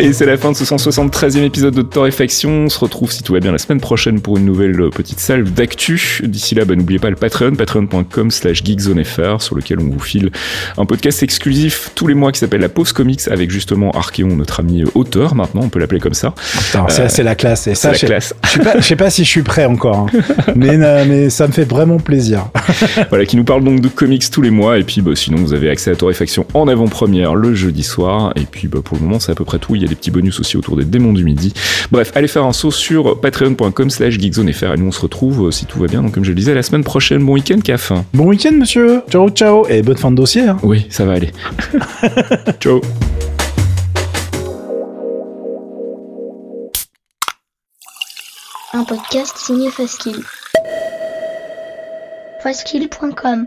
[0.00, 2.50] Et c'est la fin de ce 173e épisode de Torréfaction.
[2.50, 5.18] On se retrouve si tout va bien la semaine prochaine pour une nouvelle euh, petite
[5.18, 6.20] salve d'actu.
[6.22, 10.30] D'ici là, bah, n'oubliez pas le Patreon, patreon.com slash geekzonefr, sur lequel on vous file
[10.76, 14.60] un podcast exclusif tous les mois qui s'appelle La Pause Comics avec justement Archeon, notre
[14.60, 16.32] ami euh, auteur maintenant, on peut l'appeler comme ça.
[16.52, 17.66] Putain, c'est- c'est la classe.
[17.66, 18.34] Et ça, la je, classe.
[18.44, 20.18] je sais pas, je sais pas si je suis prêt encore, hein.
[20.54, 22.48] mais, euh, mais ça me fait vraiment plaisir.
[23.08, 24.78] voilà, qui nous parle donc de comics tous les mois.
[24.78, 28.32] Et puis, bah, sinon, vous avez accès à Torréfaction en avant-première le jeudi soir.
[28.36, 29.74] Et puis, bah, pour le moment, c'est à peu près tout.
[29.74, 31.52] Il y a des petits bonus aussi autour des démons du midi.
[31.90, 34.74] Bref, allez faire un saut sur patreon.com slash geekzonefr.
[34.74, 36.54] Et nous, on se retrouve, euh, si tout va bien, donc comme je le disais,
[36.54, 37.24] la semaine prochaine.
[37.24, 37.92] Bon week-end, CAF.
[38.14, 39.02] Bon week-end, monsieur.
[39.10, 39.66] Ciao, ciao.
[39.68, 40.42] Et bonne fin de dossier.
[40.42, 40.56] hein.
[40.62, 41.30] Oui, ça va aller.
[42.60, 42.80] Ciao.
[48.74, 50.22] Un podcast signé Faskill.
[52.42, 53.46] Faskill.com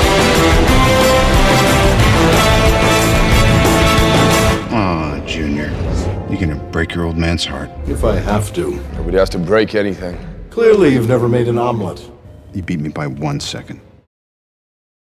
[6.31, 7.69] You're gonna break your old man's heart.
[7.87, 8.71] If I have to.
[8.93, 10.17] Nobody has to break anything.
[10.49, 12.09] Clearly, you've never made an omelet.
[12.53, 13.81] You beat me by one second.